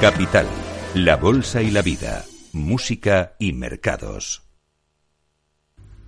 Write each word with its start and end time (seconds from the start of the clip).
Capital, 0.00 0.46
la 0.94 1.16
Bolsa 1.16 1.60
y 1.60 1.72
la 1.72 1.82
Vida, 1.82 2.24
Música 2.52 3.34
y 3.40 3.52
Mercados. 3.52 4.47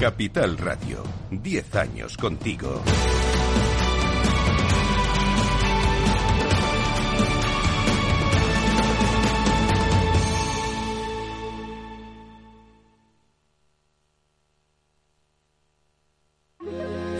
Capital 0.00 0.58
Radio, 0.58 1.02
10 1.30 1.74
años 1.76 2.18
contigo. 2.18 2.82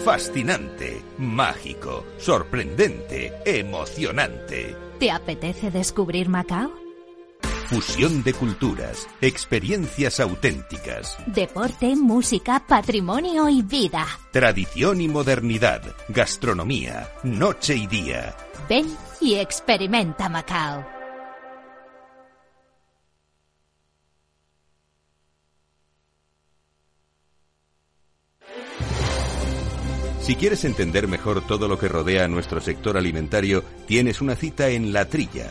Fascinante, 0.05 1.03
mágico, 1.17 2.05
sorprendente, 2.19 3.33
emocionante. 3.47 4.77
¿Te 5.01 5.11
apetece 5.11 5.71
descubrir 5.71 6.29
Macao? 6.29 6.86
Fusión 7.69 8.23
de 8.23 8.33
culturas, 8.33 9.09
experiencias 9.21 10.21
auténticas, 10.21 11.17
Deporte, 11.27 11.97
música, 11.97 12.63
patrimonio 12.65 13.49
y 13.49 13.63
vida. 13.63 14.07
tradición 14.31 15.01
y 15.01 15.09
modernidad, 15.09 15.83
gastronomía, 16.09 17.09
noche 17.25 17.75
y 17.75 17.87
día. 17.89 18.37
Ven 18.69 18.87
y 19.21 19.35
experimenta 19.35 20.29
Macao. 20.29 20.85
Si 30.21 30.35
quieres 30.35 30.65
entender 30.65 31.07
mejor 31.07 31.47
todo 31.47 31.69
lo 31.69 31.79
que 31.79 31.87
rodea 31.89 32.25
a 32.25 32.29
nuestro 32.29 32.61
sector 32.61 32.97
alimentario, 32.97 33.63
tienes 33.87 34.21
una 34.21 34.35
cita 34.35 34.69
en 34.71 34.93
La 34.93 35.05
Trilla. 35.05 35.51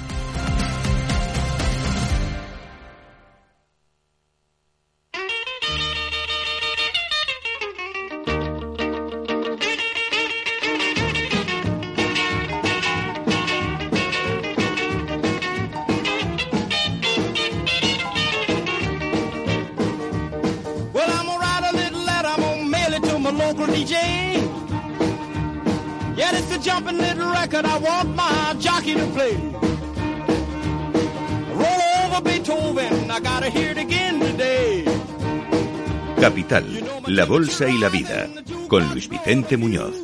Capital, 36.51 36.83
la 37.07 37.23
bolsa 37.23 37.69
y 37.69 37.77
la 37.77 37.87
vida, 37.87 38.27
con 38.67 38.85
Luis 38.89 39.07
Vicente 39.07 39.55
Muñoz. 39.55 39.95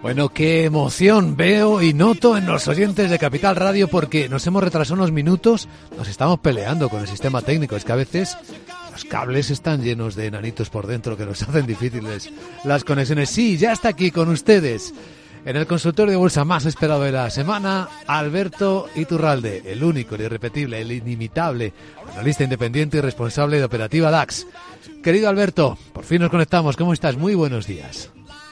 Bueno, 0.00 0.30
qué 0.30 0.64
emoción 0.64 1.36
veo 1.36 1.82
y 1.82 1.92
noto 1.92 2.38
en 2.38 2.46
los 2.46 2.68
oyentes 2.68 3.10
de 3.10 3.18
Capital 3.18 3.54
Radio 3.54 3.88
porque 3.88 4.30
nos 4.30 4.46
hemos 4.46 4.64
retrasado 4.64 4.94
unos 4.94 5.12
minutos, 5.12 5.68
nos 5.98 6.08
estamos 6.08 6.38
peleando 6.38 6.88
con 6.88 7.02
el 7.02 7.06
sistema 7.06 7.42
técnico. 7.42 7.76
Es 7.76 7.84
que 7.84 7.92
a 7.92 7.96
veces 7.96 8.34
los 8.92 9.04
cables 9.04 9.50
están 9.50 9.82
llenos 9.82 10.14
de 10.14 10.24
enanitos 10.24 10.70
por 10.70 10.86
dentro 10.86 11.18
que 11.18 11.26
nos 11.26 11.42
hacen 11.46 11.66
difíciles 11.66 12.30
las 12.64 12.82
conexiones. 12.82 13.28
Sí, 13.28 13.58
ya 13.58 13.72
está 13.72 13.90
aquí 13.90 14.10
con 14.10 14.30
ustedes. 14.30 14.94
En 15.44 15.56
el 15.56 15.66
consultorio 15.66 16.12
de 16.12 16.16
bolsa 16.16 16.44
más 16.44 16.64
esperado 16.64 17.02
de 17.02 17.12
la 17.12 17.28
semana, 17.28 17.88
Alberto 18.06 18.88
Iturralde, 18.94 19.62
el 19.66 19.84
único, 19.84 20.14
el 20.14 20.22
irrepetible, 20.22 20.80
el 20.80 20.90
inimitable, 20.90 21.74
analista 22.12 22.44
independiente 22.44 22.96
y 22.96 23.00
responsable 23.02 23.58
de 23.58 23.64
Operativa 23.64 24.10
DAX. 24.10 24.46
Querido 25.02 25.28
Alberto, 25.28 25.76
por 25.92 26.04
fin 26.04 26.22
nos 26.22 26.30
conectamos. 26.30 26.78
¿Cómo 26.78 26.94
estás? 26.94 27.18
Muy 27.18 27.34
buenos 27.34 27.66
días. 27.66 28.10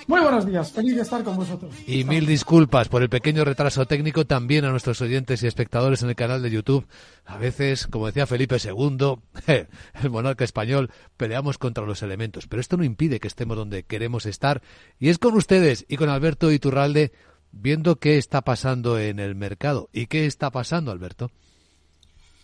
Muy 0.08 0.20
buenos 0.20 0.44
días, 0.46 0.72
feliz 0.72 0.96
de 0.96 1.02
estar 1.02 1.22
con 1.22 1.36
vosotros. 1.36 1.74
Y 1.86 2.04
mil 2.04 2.26
disculpas 2.26 2.88
por 2.88 3.02
el 3.02 3.08
pequeño 3.08 3.44
retraso 3.44 3.86
técnico 3.86 4.26
también 4.26 4.64
a 4.64 4.70
nuestros 4.70 5.00
oyentes 5.00 5.42
y 5.42 5.46
espectadores 5.46 6.02
en 6.02 6.08
el 6.08 6.16
canal 6.16 6.42
de 6.42 6.50
YouTube. 6.50 6.86
A 7.24 7.38
veces, 7.38 7.86
como 7.86 8.06
decía 8.06 8.26
Felipe 8.26 8.56
II, 8.56 9.16
el 10.02 10.10
monarca 10.10 10.44
español, 10.44 10.90
peleamos 11.16 11.56
contra 11.58 11.86
los 11.86 12.02
elementos, 12.02 12.48
pero 12.48 12.60
esto 12.60 12.76
no 12.76 12.84
impide 12.84 13.20
que 13.20 13.28
estemos 13.28 13.56
donde 13.56 13.84
queremos 13.84 14.26
estar. 14.26 14.60
Y 14.98 15.08
es 15.08 15.18
con 15.18 15.34
ustedes 15.34 15.84
y 15.88 15.96
con 15.96 16.08
Alberto 16.08 16.50
Iturralde 16.50 17.12
viendo 17.52 17.96
qué 17.96 18.18
está 18.18 18.42
pasando 18.42 18.98
en 18.98 19.20
el 19.20 19.36
mercado. 19.36 19.88
¿Y 19.92 20.06
qué 20.06 20.26
está 20.26 20.50
pasando, 20.50 20.90
Alberto? 20.90 21.30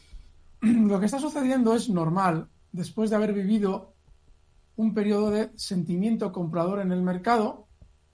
Lo 0.60 1.00
que 1.00 1.06
está 1.06 1.18
sucediendo 1.18 1.74
es 1.74 1.88
normal 1.88 2.48
después 2.70 3.10
de 3.10 3.16
haber 3.16 3.32
vivido 3.32 3.97
un 4.78 4.94
periodo 4.94 5.30
de 5.30 5.50
sentimiento 5.56 6.30
comprador 6.30 6.80
en 6.80 6.92
el 6.92 7.02
mercado 7.02 7.66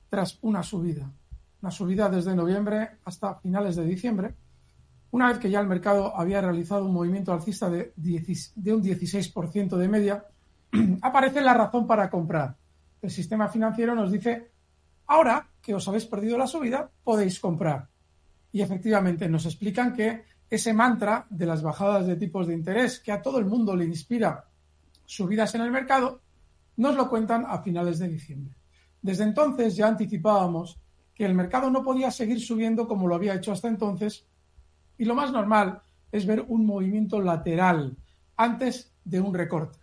tras 0.08 0.38
una 0.40 0.62
subida. 0.62 1.12
Una 1.61 1.70
subida 1.70 2.08
desde 2.08 2.34
noviembre 2.34 2.93
hasta 3.05 3.34
finales 3.34 3.76
de 3.76 3.84
diciembre, 3.84 4.34
una 5.11 5.28
vez 5.28 5.38
que 5.38 5.50
ya 5.50 5.61
el 5.61 5.66
mercado 5.66 6.16
había 6.16 6.40
realizado 6.40 6.87
un 6.87 6.94
movimiento 6.94 7.34
alcista 7.34 7.69
de, 7.69 7.93
10 7.96 8.52
de 8.56 8.75
un 8.75 8.82
16% 8.82 9.76
de 9.76 9.88
media, 9.88 10.25
aparece 11.02 11.43
la 11.43 11.52
razón 11.52 11.87
para 11.87 12.08
comprar. 12.08 12.56
El 13.02 13.11
sistema 13.11 13.49
financiero 13.49 13.94
nos 13.94 14.11
dice, 14.11 14.50
ahora 15.06 15.46
que 15.61 15.75
os 15.75 15.87
habéis 15.87 16.06
perdido 16.06 16.38
la 16.38 16.46
subida, 16.46 16.90
podéis 17.05 17.40
comprar. 17.40 17.88
Y 18.52 18.62
efectivamente 18.62 19.28
nos 19.28 19.44
explican 19.44 19.93
que 19.93 20.25
ese 20.49 20.72
mantra 20.72 21.26
de 21.28 21.44
las 21.44 21.62
bajadas 21.62 22.06
de 22.06 22.16
tipos 22.16 22.46
de 22.46 22.55
interés 22.55 23.00
que 23.00 23.12
a 23.12 23.20
todo 23.20 23.38
el 23.38 23.44
mundo 23.44 23.76
le 23.76 23.84
inspira 23.84 24.46
subidas 25.05 25.55
en 25.55 25.61
el 25.61 25.70
mercado, 25.70 26.22
nos 26.76 26.97
lo 26.97 27.09
cuentan 27.09 27.44
a 27.47 27.59
finales 27.62 27.99
de 27.99 28.09
diciembre. 28.09 28.56
Desde 29.00 29.25
entonces 29.25 29.76
ya 29.76 29.87
anticipábamos 29.87 30.79
que 31.15 31.25
el 31.25 31.35
mercado 31.35 31.71
no 31.71 31.82
podía 31.82 32.11
seguir 32.11 32.41
subiendo 32.41 32.88
como 32.88 33.06
lo 33.06 33.15
había 33.15 33.35
hecho 33.35 33.53
hasta 33.53 33.69
entonces 33.69 34.26
y 34.99 35.05
lo 35.05 35.15
más 35.15 35.31
normal 35.32 35.82
es 36.11 36.26
ver 36.26 36.44
un 36.49 36.67
movimiento 36.67 37.21
lateral 37.21 37.97
antes 38.37 38.93
de 39.05 39.21
un 39.21 39.35
recorte. 39.35 39.79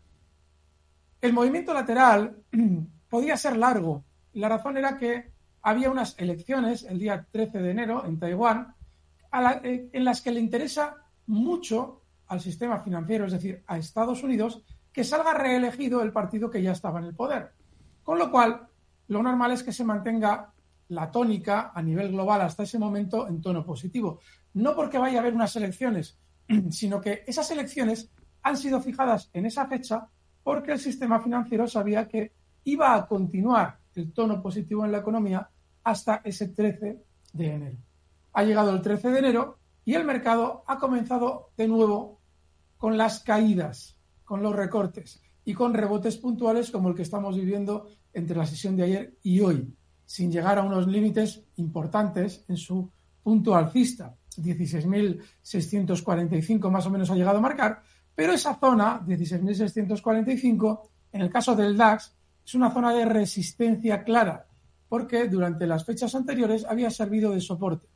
El 1.21 1.33
movimiento 1.33 1.73
lateral 1.73 2.37
podía 3.09 3.37
ser 3.37 3.57
largo. 3.57 4.03
La 4.33 4.49
razón 4.49 4.77
era 4.77 4.97
que 4.97 5.31
había 5.61 5.91
unas 5.91 6.17
elecciones 6.17 6.83
el 6.83 6.99
día 6.99 7.27
13 7.31 7.59
de 7.59 7.71
enero 7.71 8.05
en 8.05 8.17
Taiwán 8.17 8.75
eh, 9.63 9.89
en 9.93 10.03
las 10.03 10.21
que 10.21 10.31
le 10.31 10.39
interesa 10.39 10.97
mucho 11.27 12.01
al 12.27 12.41
sistema 12.41 12.79
financiero, 12.79 13.25
es 13.25 13.33
decir, 13.33 13.63
a 13.67 13.77
Estados 13.77 14.23
Unidos, 14.23 14.63
que 14.91 15.03
salga 15.03 15.33
reelegido 15.33 16.01
el 16.01 16.11
partido 16.11 16.49
que 16.49 16.61
ya 16.61 16.71
estaba 16.71 16.99
en 16.99 17.05
el 17.05 17.15
poder. 17.15 17.51
Con 18.03 18.17
lo 18.17 18.29
cual, 18.29 18.67
lo 19.07 19.23
normal 19.23 19.51
es 19.51 19.63
que 19.63 19.71
se 19.71 19.83
mantenga 19.83 20.51
la 20.89 21.09
tónica 21.09 21.71
a 21.73 21.81
nivel 21.81 22.11
global 22.11 22.41
hasta 22.41 22.63
ese 22.63 22.77
momento 22.77 23.27
en 23.27 23.41
tono 23.41 23.65
positivo. 23.65 24.19
No 24.53 24.75
porque 24.75 24.97
vaya 24.97 25.17
a 25.17 25.21
haber 25.21 25.33
unas 25.33 25.55
elecciones, 25.55 26.19
sino 26.69 26.99
que 26.99 27.23
esas 27.25 27.49
elecciones 27.51 28.11
han 28.43 28.57
sido 28.57 28.81
fijadas 28.81 29.29
en 29.33 29.45
esa 29.45 29.67
fecha 29.67 30.07
porque 30.43 30.73
el 30.73 30.79
sistema 30.79 31.19
financiero 31.19 31.67
sabía 31.67 32.07
que 32.07 32.33
iba 32.63 32.95
a 32.95 33.07
continuar 33.07 33.79
el 33.95 34.11
tono 34.11 34.41
positivo 34.41 34.85
en 34.85 34.91
la 34.91 34.99
economía 34.99 35.49
hasta 35.83 36.21
ese 36.23 36.49
13 36.49 37.03
de 37.33 37.47
enero. 37.47 37.77
Ha 38.33 38.43
llegado 38.43 38.71
el 38.71 38.81
13 38.81 39.11
de 39.11 39.19
enero 39.19 39.57
y 39.85 39.93
el 39.93 40.05
mercado 40.05 40.63
ha 40.67 40.77
comenzado 40.77 41.51
de 41.57 41.67
nuevo 41.67 42.19
con 42.77 42.97
las 42.97 43.19
caídas, 43.21 43.97
con 44.31 44.41
los 44.41 44.55
recortes 44.55 45.21
y 45.43 45.53
con 45.53 45.73
rebotes 45.73 46.15
puntuales 46.15 46.71
como 46.71 46.87
el 46.87 46.95
que 46.95 47.01
estamos 47.01 47.35
viviendo 47.35 47.89
entre 48.13 48.37
la 48.37 48.45
sesión 48.45 48.77
de 48.77 48.83
ayer 48.83 49.17
y 49.23 49.41
hoy, 49.41 49.75
sin 50.05 50.31
llegar 50.31 50.57
a 50.57 50.63
unos 50.63 50.87
límites 50.87 51.43
importantes 51.57 52.45
en 52.47 52.55
su 52.55 52.89
punto 53.21 53.53
alcista. 53.53 54.15
16.645 54.37 56.71
más 56.71 56.85
o 56.85 56.89
menos 56.89 57.11
ha 57.11 57.15
llegado 57.15 57.39
a 57.39 57.41
marcar, 57.41 57.81
pero 58.15 58.31
esa 58.31 58.55
zona, 58.55 59.05
16.645, 59.05 60.79
en 61.11 61.21
el 61.21 61.29
caso 61.29 61.53
del 61.53 61.75
DAX, 61.75 62.15
es 62.45 62.55
una 62.55 62.71
zona 62.71 62.93
de 62.93 63.03
resistencia 63.03 64.01
clara, 64.01 64.47
porque 64.87 65.27
durante 65.27 65.67
las 65.67 65.83
fechas 65.83 66.15
anteriores 66.15 66.63
había 66.63 66.89
servido 66.89 67.33
de 67.33 67.41
soporte. 67.41 67.89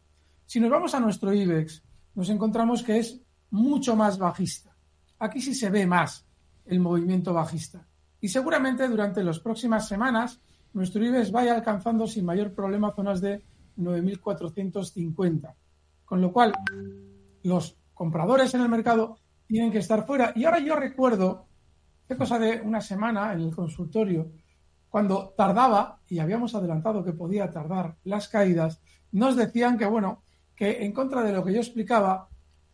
Si 0.45 0.59
nos 0.59 0.69
vamos 0.69 0.93
a 0.95 0.99
nuestro 0.99 1.33
IBEX, 1.33 1.81
nos 2.13 2.27
encontramos 2.27 2.83
que 2.83 2.97
es 2.97 3.21
mucho 3.51 3.95
más 3.95 4.17
bajista. 4.17 4.75
Aquí 5.17 5.39
sí 5.39 5.55
se 5.55 5.69
ve 5.69 5.87
más 5.87 6.24
el 6.65 6.79
movimiento 6.79 7.33
bajista. 7.33 7.87
Y 8.19 8.29
seguramente 8.29 8.87
durante 8.87 9.23
las 9.23 9.39
próximas 9.39 9.87
semanas 9.87 10.39
nuestro 10.73 11.05
IBEX 11.05 11.31
vaya 11.31 11.55
alcanzando 11.55 12.05
sin 12.05 12.25
mayor 12.25 12.53
problema 12.53 12.91
zonas 12.91 13.21
de 13.21 13.43
9.450. 13.77 15.53
Con 16.03 16.21
lo 16.21 16.33
cual, 16.33 16.53
los 17.43 17.77
compradores 17.93 18.53
en 18.53 18.61
el 18.61 18.69
mercado 18.69 19.17
tienen 19.47 19.71
que 19.71 19.79
estar 19.79 20.05
fuera. 20.05 20.33
Y 20.35 20.43
ahora 20.43 20.59
yo 20.59 20.75
recuerdo, 20.75 21.47
qué 22.07 22.17
cosa 22.17 22.37
de 22.39 22.61
una 22.61 22.81
semana 22.81 23.33
en 23.33 23.41
el 23.41 23.55
consultorio, 23.55 24.31
cuando 24.89 25.33
tardaba, 25.37 25.99
y 26.07 26.19
habíamos 26.19 26.55
adelantado 26.55 27.03
que 27.03 27.13
podía 27.13 27.49
tardar 27.49 27.95
las 28.03 28.27
caídas, 28.27 28.81
nos 29.11 29.35
decían 29.35 29.77
que, 29.77 29.85
bueno, 29.85 30.23
que 30.55 30.85
en 30.85 30.91
contra 30.93 31.23
de 31.23 31.33
lo 31.33 31.43
que 31.43 31.53
yo 31.53 31.59
explicaba, 31.59 32.29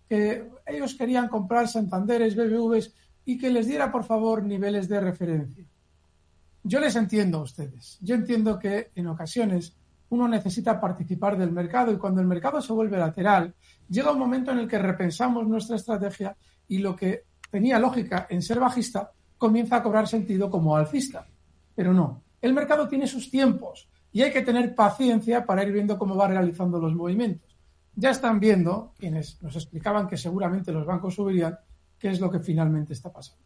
que 0.07 0.49
ellos 0.65 0.95
querían 0.95 1.27
comprar 1.27 1.67
Santanderes, 1.67 2.35
BBVs 2.35 2.93
y 3.25 3.37
que 3.37 3.49
les 3.49 3.67
diera, 3.67 3.91
por 3.91 4.03
favor, 4.03 4.43
niveles 4.43 4.87
de 4.89 4.99
referencia. 4.99 5.65
Yo 6.63 6.79
les 6.79 6.95
entiendo 6.95 7.39
a 7.39 7.43
ustedes. 7.43 7.97
Yo 8.01 8.15
entiendo 8.15 8.59
que 8.59 8.91
en 8.95 9.07
ocasiones 9.07 9.75
uno 10.09 10.27
necesita 10.27 10.79
participar 10.79 11.37
del 11.37 11.51
mercado 11.51 11.91
y 11.91 11.97
cuando 11.97 12.21
el 12.21 12.27
mercado 12.27 12.61
se 12.61 12.73
vuelve 12.73 12.97
lateral, 12.97 13.53
llega 13.89 14.11
un 14.11 14.19
momento 14.19 14.51
en 14.51 14.59
el 14.59 14.67
que 14.67 14.77
repensamos 14.77 15.47
nuestra 15.47 15.77
estrategia 15.77 16.35
y 16.67 16.79
lo 16.79 16.95
que 16.95 17.23
tenía 17.49 17.79
lógica 17.79 18.27
en 18.29 18.41
ser 18.41 18.59
bajista 18.59 19.11
comienza 19.37 19.77
a 19.77 19.83
cobrar 19.83 20.07
sentido 20.07 20.49
como 20.49 20.75
alcista. 20.75 21.25
Pero 21.73 21.93
no, 21.93 22.21
el 22.41 22.53
mercado 22.53 22.87
tiene 22.87 23.07
sus 23.07 23.31
tiempos 23.31 23.89
y 24.11 24.21
hay 24.21 24.31
que 24.31 24.41
tener 24.41 24.75
paciencia 24.75 25.45
para 25.45 25.63
ir 25.63 25.71
viendo 25.71 25.97
cómo 25.97 26.15
va 26.15 26.27
realizando 26.27 26.79
los 26.79 26.93
movimientos. 26.93 27.57
Ya 27.95 28.11
están 28.11 28.39
viendo, 28.39 28.93
quienes 28.97 29.41
nos 29.41 29.55
explicaban 29.55 30.07
que 30.07 30.17
seguramente 30.17 30.71
los 30.71 30.85
bancos 30.85 31.15
subirían, 31.15 31.57
qué 32.01 32.09
es 32.09 32.19
lo 32.19 32.31
que 32.31 32.39
finalmente 32.39 32.93
está 32.93 33.13
pasando. 33.13 33.43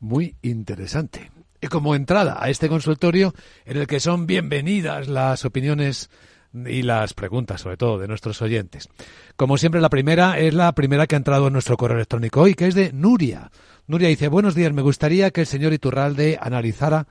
Muy 0.00 0.34
interesante. 0.42 1.30
Y 1.60 1.68
como 1.68 1.94
entrada 1.94 2.42
a 2.42 2.48
este 2.48 2.68
consultorio 2.68 3.34
en 3.64 3.76
el 3.76 3.86
que 3.86 4.00
son 4.00 4.26
bienvenidas 4.26 5.08
las 5.08 5.44
opiniones 5.44 6.10
y 6.54 6.82
las 6.82 7.14
preguntas, 7.14 7.60
sobre 7.60 7.76
todo, 7.76 7.98
de 7.98 8.08
nuestros 8.08 8.40
oyentes. 8.42 8.88
Como 9.36 9.58
siempre, 9.58 9.80
la 9.80 9.88
primera 9.90 10.38
es 10.38 10.54
la 10.54 10.72
primera 10.72 11.06
que 11.06 11.16
ha 11.16 11.18
entrado 11.18 11.48
en 11.48 11.52
nuestro 11.52 11.76
correo 11.76 11.96
electrónico 11.96 12.42
hoy, 12.42 12.54
que 12.54 12.66
es 12.66 12.74
de 12.74 12.92
Nuria. 12.92 13.50
Nuria 13.86 14.08
dice, 14.08 14.28
buenos 14.28 14.54
días, 14.54 14.72
me 14.72 14.82
gustaría 14.82 15.30
que 15.30 15.42
el 15.42 15.46
señor 15.46 15.72
Iturralde 15.72 16.38
analizara 16.40 17.06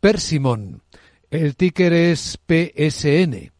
Persimón. 0.00 0.82
El 1.30 1.56
ticker 1.56 1.92
es 1.92 2.38
PSN. 2.46 3.52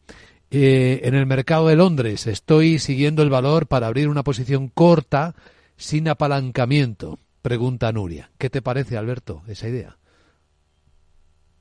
Eh, 0.51 1.01
en 1.03 1.13
el 1.13 1.27
mercado 1.27 1.67
de 1.67 1.75
Londres 1.75 2.25
estoy 2.25 2.79
siguiendo 2.79 3.21
el 3.21 3.29
valor 3.29 3.67
para 3.67 3.85
abrir 3.85 4.09
una 4.09 4.23
posición 4.23 4.67
corta 4.67 5.35
sin 5.77 6.07
apalancamiento. 6.07 7.19
Pregunta 7.41 7.91
Nuria. 7.91 8.31
¿Qué 8.37 8.49
te 8.49 8.61
parece, 8.61 8.97
Alberto, 8.97 9.43
esa 9.47 9.67
idea? 9.67 9.97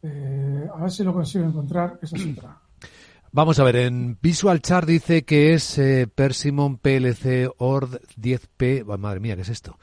Eh, 0.02 0.66
a 0.74 0.80
ver 0.80 0.90
si 0.90 1.04
lo 1.04 1.12
consigo 1.12 1.44
encontrar. 1.44 1.98
Esa 2.02 2.16
es 2.16 2.26
otra. 2.26 2.60
Vamos 3.32 3.58
a 3.58 3.64
ver, 3.64 3.76
en 3.76 4.18
Visual 4.22 4.62
Chart 4.62 4.88
dice 4.88 5.24
que 5.24 5.52
es 5.52 5.78
eh, 5.78 6.08
Persimon 6.12 6.78
PLC 6.78 7.50
ORD 7.58 8.00
10P. 8.18 8.84
madre 8.96 9.20
mía, 9.20 9.36
¿qué 9.36 9.42
es 9.42 9.50
esto? 9.50 9.78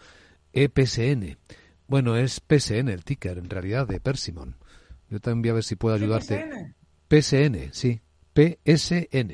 EPSN. 0.52 1.38
Bueno, 1.88 2.18
es 2.18 2.42
PSN 2.42 2.90
el 2.90 3.04
ticker, 3.04 3.38
en 3.38 3.50
realidad, 3.50 3.88
de 3.88 4.00
Persimon. 4.00 4.56
Yo 5.10 5.20
también 5.20 5.44
voy 5.44 5.50
a 5.52 5.54
ver 5.54 5.64
si 5.64 5.76
puedo 5.76 5.94
ayudarte. 5.94 6.74
PSN, 7.08 7.72
sí. 7.72 8.02
PSN. 8.36 9.32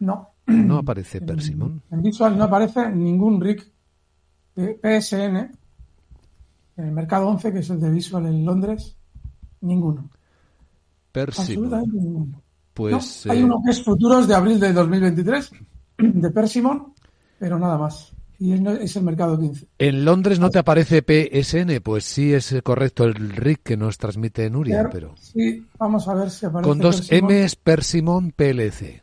No. 0.00 0.30
No 0.46 0.78
aparece 0.78 1.20
Persimon. 1.20 1.82
En 1.90 2.02
Visual 2.02 2.38
no 2.38 2.44
aparece 2.44 2.90
ningún 2.92 3.40
RIC 3.40 3.68
de 4.54 4.78
PSN. 4.80 5.36
En 6.76 6.84
el 6.84 6.92
mercado 6.92 7.26
11, 7.28 7.52
que 7.52 7.58
es 7.58 7.70
el 7.70 7.80
de 7.80 7.90
Visual 7.90 8.26
en 8.26 8.44
Londres, 8.44 8.96
ninguno. 9.62 10.08
Persimon. 11.10 11.64
Absolutamente 11.64 11.96
ninguno. 11.96 12.42
Pues, 12.74 13.26
hay 13.26 13.40
eh, 13.40 13.44
uno 13.44 13.60
que 13.64 13.70
es 13.70 13.82
futuros 13.82 14.28
de 14.28 14.34
abril 14.34 14.60
de 14.60 14.72
2023, 14.72 15.50
de 15.98 16.30
Persimon, 16.30 16.92
pero 17.38 17.58
nada 17.58 17.78
más. 17.78 18.12
Y 18.38 18.52
es 18.52 18.96
el 18.96 19.02
mercado 19.02 19.38
15. 19.38 19.66
En 19.78 20.04
Londres 20.04 20.38
no 20.38 20.50
te 20.50 20.58
aparece 20.58 21.02
PSN, 21.02 21.80
pues 21.82 22.04
sí 22.04 22.34
es 22.34 22.54
correcto 22.62 23.04
el 23.04 23.14
RIC 23.14 23.62
que 23.62 23.76
nos 23.76 23.96
transmite 23.96 24.50
Nuria, 24.50 24.88
pero... 24.92 25.14
Sí, 25.18 25.66
vamos 25.78 26.06
a 26.06 26.14
ver 26.14 26.30
si 26.30 26.44
aparece. 26.44 26.68
Con 26.68 26.78
dos. 26.78 27.10
M's 27.10 27.56
Persimon 27.56 28.32
PLC. 28.32 29.02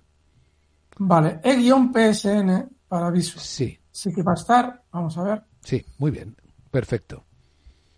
Vale, 1.00 1.40
E-PSN 1.44 2.70
para 2.88 3.10
Visual. 3.10 3.44
Sí. 3.44 3.80
Sí 3.92 4.14
que 4.14 4.24
va 4.24 4.34
a 4.34 4.36
estar, 4.36 4.84
vamos 4.92 5.18
a 5.18 5.24
ver. 5.24 5.44
Sí, 5.62 5.84
muy 5.98 6.12
bien, 6.12 6.36
perfecto. 6.70 7.24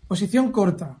Posición 0.06 0.52
corta. 0.52 0.98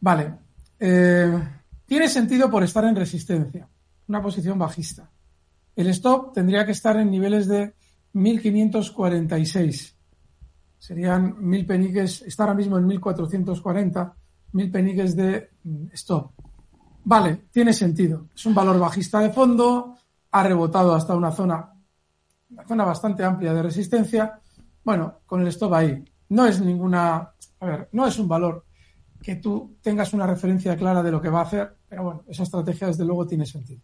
Vale. 0.00 0.34
Eh, 0.78 1.38
tiene 1.86 2.08
sentido 2.08 2.50
por 2.50 2.62
estar 2.62 2.84
en 2.84 2.96
resistencia. 2.96 3.68
Una 4.08 4.22
posición 4.22 4.58
bajista. 4.58 5.10
El 5.76 5.88
stop 5.88 6.34
tendría 6.34 6.66
que 6.66 6.72
estar 6.72 6.96
en 6.96 7.10
niveles 7.10 7.46
de 7.48 7.74
1546. 8.12 9.96
Serían 10.78 11.36
mil 11.40 11.66
peniques, 11.66 12.22
está 12.22 12.44
ahora 12.44 12.54
mismo 12.54 12.78
en 12.78 12.86
1440, 12.86 14.14
mil 14.52 14.70
peniques 14.70 15.14
de 15.14 15.50
mm, 15.62 15.86
stop. 15.92 16.32
Vale, 17.04 17.46
tiene 17.50 17.72
sentido. 17.72 18.28
Es 18.34 18.46
un 18.46 18.54
valor 18.54 18.78
bajista 18.78 19.20
de 19.20 19.30
fondo, 19.30 19.96
ha 20.30 20.42
rebotado 20.42 20.94
hasta 20.94 21.14
una 21.14 21.32
zona, 21.32 21.72
una 22.50 22.66
zona 22.66 22.84
bastante 22.84 23.24
amplia 23.24 23.52
de 23.52 23.62
resistencia. 23.62 24.40
Bueno, 24.84 25.20
con 25.26 25.42
el 25.42 25.48
stop 25.48 25.74
ahí. 25.74 26.04
No 26.30 26.46
es 26.46 26.60
ninguna, 26.60 27.32
a 27.60 27.66
ver, 27.66 27.88
no 27.92 28.06
es 28.06 28.18
un 28.18 28.28
valor 28.28 28.64
que 29.22 29.36
tú 29.36 29.76
tengas 29.82 30.12
una 30.14 30.26
referencia 30.26 30.76
clara 30.76 31.02
de 31.02 31.10
lo 31.10 31.20
que 31.20 31.28
va 31.28 31.40
a 31.40 31.44
hacer, 31.44 31.76
pero 31.88 32.04
bueno, 32.04 32.22
esa 32.28 32.44
estrategia 32.44 32.86
desde 32.86 33.04
luego 33.04 33.26
tiene 33.26 33.44
sentido. 33.44 33.82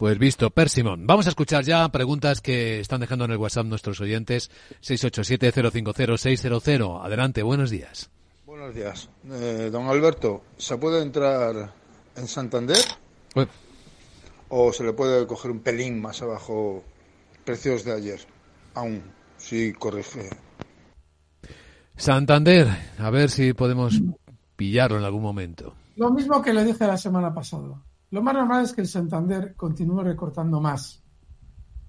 Pues 0.00 0.18
visto, 0.18 0.48
Persimón. 0.48 1.06
Vamos 1.06 1.26
a 1.26 1.28
escuchar 1.28 1.62
ya 1.62 1.86
preguntas 1.90 2.40
que 2.40 2.80
están 2.80 3.02
dejando 3.02 3.26
en 3.26 3.32
el 3.32 3.36
WhatsApp 3.36 3.66
nuestros 3.66 4.00
oyentes. 4.00 4.50
687-050-600. 4.80 7.04
Adelante, 7.04 7.42
buenos 7.42 7.68
días. 7.68 8.08
Buenos 8.46 8.74
días. 8.74 9.10
Eh, 9.30 9.68
don 9.70 9.88
Alberto, 9.88 10.40
¿se 10.56 10.78
puede 10.78 11.02
entrar 11.02 11.74
en 12.16 12.26
Santander? 12.26 12.78
Uy. 13.34 13.46
¿O 14.48 14.72
se 14.72 14.84
le 14.84 14.94
puede 14.94 15.26
coger 15.26 15.50
un 15.50 15.60
pelín 15.60 16.00
más 16.00 16.22
abajo 16.22 16.82
precios 17.44 17.84
de 17.84 17.92
ayer? 17.92 18.20
Aún, 18.72 19.02
sí 19.36 19.74
corrige. 19.74 20.30
Santander, 21.98 22.68
a 22.96 23.10
ver 23.10 23.28
si 23.28 23.52
podemos 23.52 24.00
pillarlo 24.56 24.96
en 24.96 25.04
algún 25.04 25.20
momento. 25.20 25.74
Lo 25.96 26.10
mismo 26.10 26.40
que 26.40 26.54
le 26.54 26.64
dije 26.64 26.86
la 26.86 26.96
semana 26.96 27.34
pasada. 27.34 27.82
Lo 28.10 28.22
más 28.22 28.34
normal 28.34 28.64
es 28.64 28.72
que 28.72 28.80
el 28.80 28.88
Santander 28.88 29.54
continúe 29.54 30.02
recortando 30.02 30.60
más. 30.60 31.02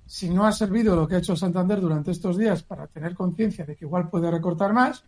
si 0.05 0.29
no 0.29 0.45
ha 0.45 0.51
servido 0.51 0.93
lo 0.93 1.07
que 1.07 1.15
ha 1.15 1.19
hecho 1.19 1.37
Santander 1.37 1.79
durante 1.79 2.11
estos 2.11 2.37
días 2.37 2.63
para 2.63 2.85
tener 2.87 3.15
conciencia 3.15 3.65
de 3.65 3.77
que 3.77 3.85
igual 3.85 4.09
puede 4.09 4.29
recortar 4.29 4.73
más, 4.73 5.05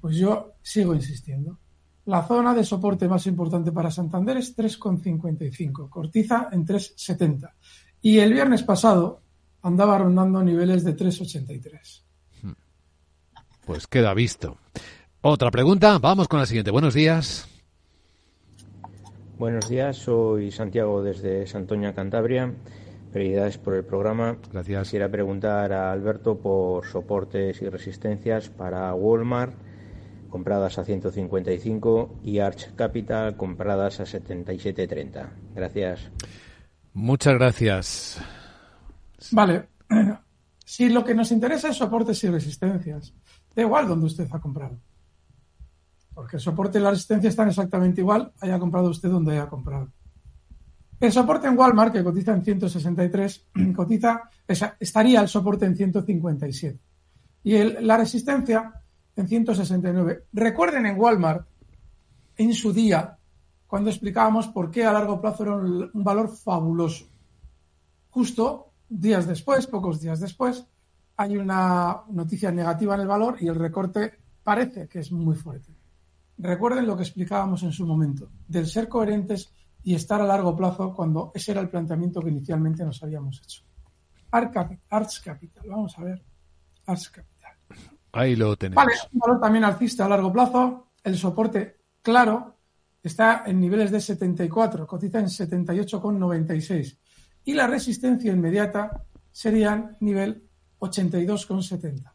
pues 0.00 0.16
yo 0.16 0.52
sigo 0.60 0.94
insistiendo. 0.94 1.58
La 2.04 2.26
zona 2.26 2.52
de 2.52 2.62
soporte 2.62 3.08
más 3.08 3.26
importante 3.26 3.72
para 3.72 3.90
Santander 3.90 4.36
es 4.36 4.54
3,55, 4.54 5.88
Cortiza 5.88 6.50
en 6.52 6.66
3,70. 6.66 7.52
Y 8.02 8.18
el 8.18 8.34
viernes 8.34 8.62
pasado 8.62 9.22
andaba 9.62 9.96
rondando 9.96 10.42
niveles 10.42 10.84
de 10.84 10.94
3,83. 10.94 12.02
Pues 13.64 13.86
queda 13.86 14.12
visto. 14.12 14.58
Otra 15.22 15.50
pregunta, 15.50 15.98
vamos 15.98 16.28
con 16.28 16.38
la 16.38 16.44
siguiente. 16.44 16.70
Buenos 16.70 16.92
días. 16.92 17.48
Buenos 19.38 19.68
días, 19.68 19.96
soy 19.96 20.52
Santiago 20.52 21.02
desde 21.02 21.46
Santoña, 21.48 21.92
Cantabria. 21.92 22.52
Felicidades 23.12 23.58
por 23.58 23.74
el 23.74 23.84
programa. 23.84 24.36
Gracias. 24.52 24.84
Quisiera 24.84 25.08
preguntar 25.08 25.72
a 25.72 25.90
Alberto 25.90 26.38
por 26.38 26.86
soportes 26.86 27.60
y 27.60 27.68
resistencias 27.68 28.48
para 28.48 28.94
Walmart 28.94 29.54
compradas 30.30 30.78
a 30.78 30.84
155 30.84 32.20
y 32.22 32.38
Arch 32.38 32.74
Capital 32.76 33.36
compradas 33.36 34.00
a 34.00 34.04
77.30. 34.04 35.28
Gracias. 35.54 36.10
Muchas 36.92 37.34
gracias. 37.34 38.20
Vale. 39.32 39.68
Si 40.66 40.88
lo 40.88 41.04
que 41.04 41.14
nos 41.14 41.30
interesa 41.30 41.68
es 41.68 41.76
soportes 41.76 42.24
y 42.24 42.30
resistencias, 42.30 43.12
da 43.54 43.62
igual 43.62 43.86
donde 43.86 44.06
usted 44.06 44.26
ha 44.32 44.40
comprado. 44.40 44.80
Porque 46.14 46.36
el 46.36 46.42
soporte 46.42 46.78
y 46.78 46.82
la 46.82 46.90
resistencia 46.90 47.28
están 47.28 47.48
exactamente 47.48 48.00
igual, 48.00 48.32
haya 48.40 48.58
comprado 48.58 48.88
usted 48.88 49.10
donde 49.10 49.32
haya 49.32 49.48
comprado. 49.48 49.90
El 51.00 51.12
soporte 51.12 51.48
en 51.48 51.58
Walmart, 51.58 51.92
que 51.92 52.04
cotiza 52.04 52.32
en 52.32 52.44
163, 52.44 53.46
cotiza, 53.76 54.22
estaría 54.46 55.20
el 55.20 55.28
soporte 55.28 55.66
en 55.66 55.76
157. 55.76 56.78
Y 57.42 57.54
el, 57.56 57.86
la 57.86 57.96
resistencia 57.96 58.72
en 59.16 59.28
169. 59.28 60.24
Recuerden 60.32 60.86
en 60.86 60.98
Walmart, 60.98 61.46
en 62.36 62.54
su 62.54 62.72
día, 62.72 63.18
cuando 63.66 63.90
explicábamos 63.90 64.48
por 64.48 64.70
qué 64.70 64.84
a 64.84 64.92
largo 64.92 65.20
plazo 65.20 65.42
era 65.42 65.54
un, 65.56 65.90
un 65.92 66.04
valor 66.04 66.34
fabuloso. 66.34 67.06
Justo 68.10 68.70
días 68.88 69.26
después, 69.26 69.66
pocos 69.66 70.00
días 70.00 70.20
después, 70.20 70.64
hay 71.16 71.36
una 71.36 72.02
noticia 72.10 72.50
negativa 72.50 72.94
en 72.94 73.02
el 73.02 73.08
valor 73.08 73.36
y 73.40 73.48
el 73.48 73.54
recorte 73.56 74.14
parece 74.42 74.88
que 74.88 75.00
es 75.00 75.12
muy 75.12 75.36
fuerte. 75.36 75.72
Recuerden 76.38 76.86
lo 76.86 76.96
que 76.96 77.02
explicábamos 77.02 77.62
en 77.62 77.72
su 77.72 77.86
momento, 77.86 78.30
del 78.46 78.66
ser 78.66 78.88
coherentes 78.88 79.52
y 79.82 79.94
estar 79.94 80.20
a 80.20 80.26
largo 80.26 80.56
plazo 80.56 80.92
cuando 80.92 81.30
ese 81.34 81.52
era 81.52 81.60
el 81.60 81.68
planteamiento 81.68 82.20
que 82.20 82.30
inicialmente 82.30 82.84
nos 82.84 83.02
habíamos 83.02 83.40
hecho. 83.42 83.62
Arts 84.30 85.20
Capital, 85.20 85.64
vamos 85.68 85.96
a 85.98 86.02
ver. 86.02 86.24
Arts 86.86 87.10
Capital. 87.10 87.52
Ahí 88.12 88.34
lo 88.34 88.56
tenemos. 88.56 88.84
Vale, 88.84 88.96
un 89.12 89.18
valor 89.18 89.40
también 89.40 89.64
alcista 89.64 90.06
a 90.06 90.08
largo 90.08 90.32
plazo. 90.32 90.92
El 91.02 91.16
soporte 91.16 91.82
claro 92.02 92.56
está 93.02 93.44
en 93.46 93.60
niveles 93.60 93.90
de 93.90 94.00
74, 94.00 94.86
cotiza 94.86 95.20
en 95.20 95.26
78,96. 95.26 96.98
Y 97.44 97.54
la 97.54 97.66
resistencia 97.66 98.32
inmediata 98.32 99.04
serían 99.30 99.96
nivel 100.00 100.48
82,70. 100.80 102.12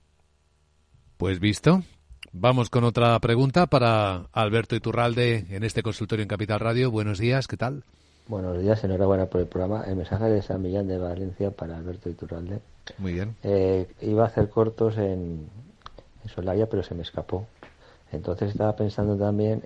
Pues 1.18 1.40
visto. 1.40 1.84
Vamos 2.31 2.69
con 2.69 2.83
otra 2.83 3.17
pregunta 3.19 3.65
para 3.65 4.27
Alberto 4.33 4.75
Iturralde 4.75 5.48
en 5.50 5.63
este 5.63 5.81
consultorio 5.81 6.21
en 6.21 6.29
Capital 6.29 6.59
Radio. 6.59 6.91
Buenos 6.91 7.17
días, 7.17 7.48
¿qué 7.48 7.57
tal? 7.57 7.83
Buenos 8.27 8.59
días, 8.59 8.83
enhorabuena 8.83 9.25
por 9.25 9.41
el 9.41 9.48
programa. 9.48 9.83
El 9.88 9.95
mensaje 9.95 10.25
de 10.25 10.43
San 10.43 10.62
Millán 10.62 10.88
de 10.88 11.00
Valencia 11.00 11.50
para 11.50 11.75
Alberto 11.75 12.07
Iturralde. 12.07 12.59
Muy 13.00 13.13
bien. 13.13 13.36
Eh, 13.41 13.88
iba 14.01 14.25
a 14.25 14.27
hacer 14.27 14.48
cortos 14.50 14.98
en, 14.98 15.50
en 16.24 16.29
Solaya, 16.29 16.67
pero 16.67 16.83
se 16.83 16.93
me 16.93 17.01
escapó. 17.01 17.48
Entonces 18.12 18.51
estaba 18.51 18.75
pensando 18.75 19.17
también 19.17 19.63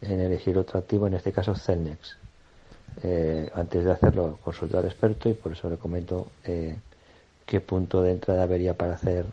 en 0.00 0.18
elegir 0.18 0.56
otro 0.56 0.78
activo, 0.78 1.06
en 1.06 1.14
este 1.14 1.30
caso 1.30 1.54
Celnex. 1.54 2.16
Eh, 3.02 3.50
antes 3.54 3.84
de 3.84 3.92
hacerlo, 3.92 4.38
consulté 4.42 4.78
al 4.78 4.86
experto 4.86 5.28
y 5.28 5.34
por 5.34 5.52
eso 5.52 5.68
le 5.68 5.76
comento 5.76 6.28
eh, 6.44 6.74
qué 7.44 7.60
punto 7.60 8.02
de 8.02 8.12
entrada 8.12 8.46
vería 8.46 8.72
para 8.72 8.94
hacer 8.94 9.26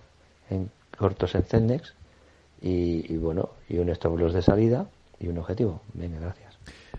en 0.50 0.70
cortos 0.98 1.36
en 1.36 1.44
Celnex 1.44 1.94
y, 2.62 3.14
y, 3.14 3.18
bueno, 3.18 3.50
y 3.68 3.78
un 3.78 3.90
stop 3.90 4.18
loss 4.18 4.34
de 4.34 4.42
salida 4.42 4.90
y 5.20 5.28
un 5.28 5.38
objetivo. 5.38 5.82
Venga, 5.94 6.20
gracias. 6.20 6.58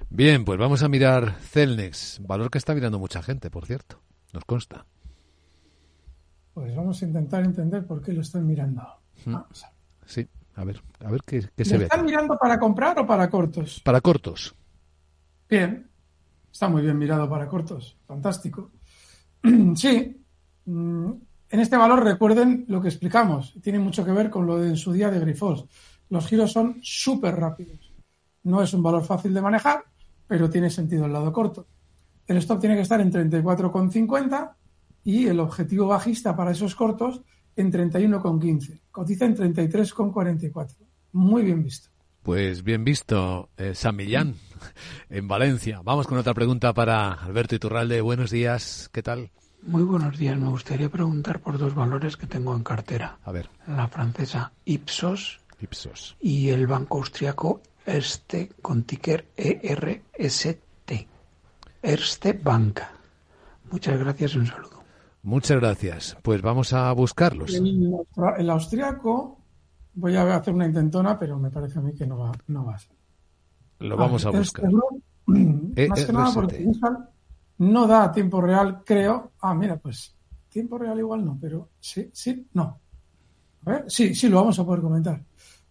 Bien, 0.09 0.45
pues 0.45 0.59
vamos 0.59 0.83
a 0.83 0.89
mirar 0.89 1.35
Celnex, 1.41 2.21
valor 2.27 2.51
que 2.51 2.59
está 2.59 2.75
mirando 2.75 2.99
mucha 2.99 3.23
gente, 3.23 3.51
por 3.51 3.67
cierto, 3.67 4.01
nos 4.33 4.45
consta. 4.45 4.87
Pues 6.55 6.75
vamos 6.75 7.01
a 7.03 7.07
intentar 7.07 7.45
entender 7.45 7.87
por 7.87 8.03
qué 8.03 8.13
lo 8.13 8.21
están 8.23 8.47
mirando. 8.47 8.83
Vamos 9.27 9.65
a 9.65 9.73
Sí, 10.07 10.27
a 10.57 10.65
ver, 10.65 10.83
a 11.05 11.11
ver 11.11 11.23
qué, 11.25 11.41
qué 11.41 11.49
¿Lo 11.59 11.65
se 11.65 11.79
ve. 11.79 11.85
están 11.85 12.05
mirando 12.05 12.37
para 12.37 12.59
comprar 12.59 12.99
o 12.99 13.07
para 13.07 13.31
cortos? 13.31 13.81
Para 13.85 14.01
cortos. 14.01 14.55
Bien, 15.49 15.89
está 16.51 16.69
muy 16.69 16.83
bien 16.83 16.99
mirado 16.99 17.29
para 17.29 17.47
cortos, 17.47 17.97
fantástico. 18.07 18.73
sí, 19.77 20.25
mm, 20.65 21.13
en 21.51 21.61
este 21.61 21.77
valor 21.77 22.05
recuerden 22.05 22.65
lo 22.69 22.81
que 22.81 22.89
explicamos, 22.89 23.55
tiene 23.61 23.79
mucho 23.79 24.05
que 24.05 24.13
ver 24.13 24.31
con 24.31 24.47
lo 24.47 24.59
de 24.59 24.69
en 24.69 24.77
su 24.77 24.93
día 24.93 25.11
de 25.11 25.19
Grifos. 25.19 25.67
Los 26.09 26.27
giros 26.27 26.53
son 26.53 26.79
súper 26.83 27.35
rápidos. 27.37 27.93
No 28.45 28.63
es 28.63 28.73
un 28.73 28.83
valor 28.83 29.05
fácil 29.05 29.35
de 29.35 29.43
manejar, 29.43 29.85
pero 30.27 30.49
tiene 30.49 30.71
sentido 30.71 31.07
el 31.07 31.13
lado 31.13 31.33
corto. 31.33 31.67
El 32.27 32.37
stop 32.37 32.61
tiene 32.61 32.77
que 32.77 32.83
estar 32.83 33.01
en 33.01 33.13
34,50 33.13 34.55
y 35.03 35.27
el 35.27 35.41
objetivo 35.41 35.89
bajista 35.89 36.37
para 36.37 36.53
esos 36.53 36.77
cortos 36.77 37.23
en 37.57 37.73
31,15. 37.73 38.81
Cotiza 38.91 39.25
en 39.25 39.37
33,44. 39.37 40.77
Muy 41.13 41.43
bien 41.43 41.65
visto. 41.65 41.91
Pues 42.23 42.63
bien 42.63 42.85
visto, 42.85 43.49
eh, 43.57 43.75
San 43.75 43.97
Millán, 43.97 44.37
en 45.09 45.27
Valencia. 45.27 45.81
Vamos 45.83 46.07
con 46.07 46.19
otra 46.19 46.35
pregunta 46.35 46.73
para 46.75 47.13
Alberto 47.15 47.57
Iturralde. 47.57 48.01
Buenos 48.03 48.31
días, 48.31 48.89
¿qué 48.93 49.03
tal? 49.03 49.31
Muy 49.63 49.83
buenos 49.83 50.17
días. 50.19 50.39
Me 50.39 50.49
gustaría 50.49 50.89
preguntar 50.89 51.41
por 51.41 51.59
dos 51.59 51.75
valores 51.75 52.17
que 52.17 52.27
tengo 52.27 52.55
en 52.55 52.63
cartera. 52.63 53.19
A 53.25 53.33
ver. 53.33 53.51
La 53.67 53.89
francesa 53.89 54.53
Ipsos, 54.65 55.41
Ipsos. 55.61 56.17
y 56.21 56.49
el 56.49 56.67
banco 56.67 56.99
austriaco 56.99 57.61
Erste 57.87 58.51
con 58.63 58.85
ticker 58.85 59.27
ERST. 59.37 60.57
Erste 61.83 62.33
Banca. 62.35 62.93
Muchas 63.71 63.99
gracias 63.99 64.35
y 64.35 64.39
un 64.39 64.47
saludo. 64.47 64.83
Muchas 65.23 65.61
gracias. 65.61 66.17
Pues 66.23 66.43
vamos 66.43 66.73
a 66.73 66.93
buscarlos. 66.93 67.55
El, 67.55 67.95
el 68.39 68.51
austriaco, 68.51 69.39
voy 69.95 70.17
a 70.17 70.37
hacer 70.37 70.55
una 70.55 70.67
intentona, 70.67 71.19
pero 71.19 71.39
me 71.39 71.51
parece 71.51 71.79
a 71.79 71.83
mí 71.83 71.95
que 71.95 72.07
no 72.07 72.19
va, 72.19 72.33
no 72.49 72.65
va 72.65 72.75
a 72.75 72.79
ser. 72.79 72.97
Lo 73.81 73.97
vamos 73.97 74.25
a 74.27 74.31
buscar. 74.31 74.71
Este, 75.77 75.89
más 75.89 76.05
que 76.05 76.13
nada 76.13 76.33
porque 76.35 76.67
no 77.61 77.87
da 77.87 78.11
tiempo 78.11 78.41
real, 78.41 78.83
creo. 78.85 79.33
Ah, 79.41 79.55
mira, 79.55 79.77
pues 79.77 80.17
tiempo 80.49 80.79
real 80.79 80.99
igual 80.99 81.25
no, 81.25 81.39
pero 81.41 81.71
sí, 81.79 82.11
sí, 82.13 82.49
no. 82.55 82.81
A 83.67 83.71
ver, 83.71 83.85
sí, 83.89 84.15
sí, 84.15 84.29
lo 84.29 84.37
vamos 84.37 84.59
a 84.59 84.65
poder 84.65 84.81
comentar. 84.81 85.23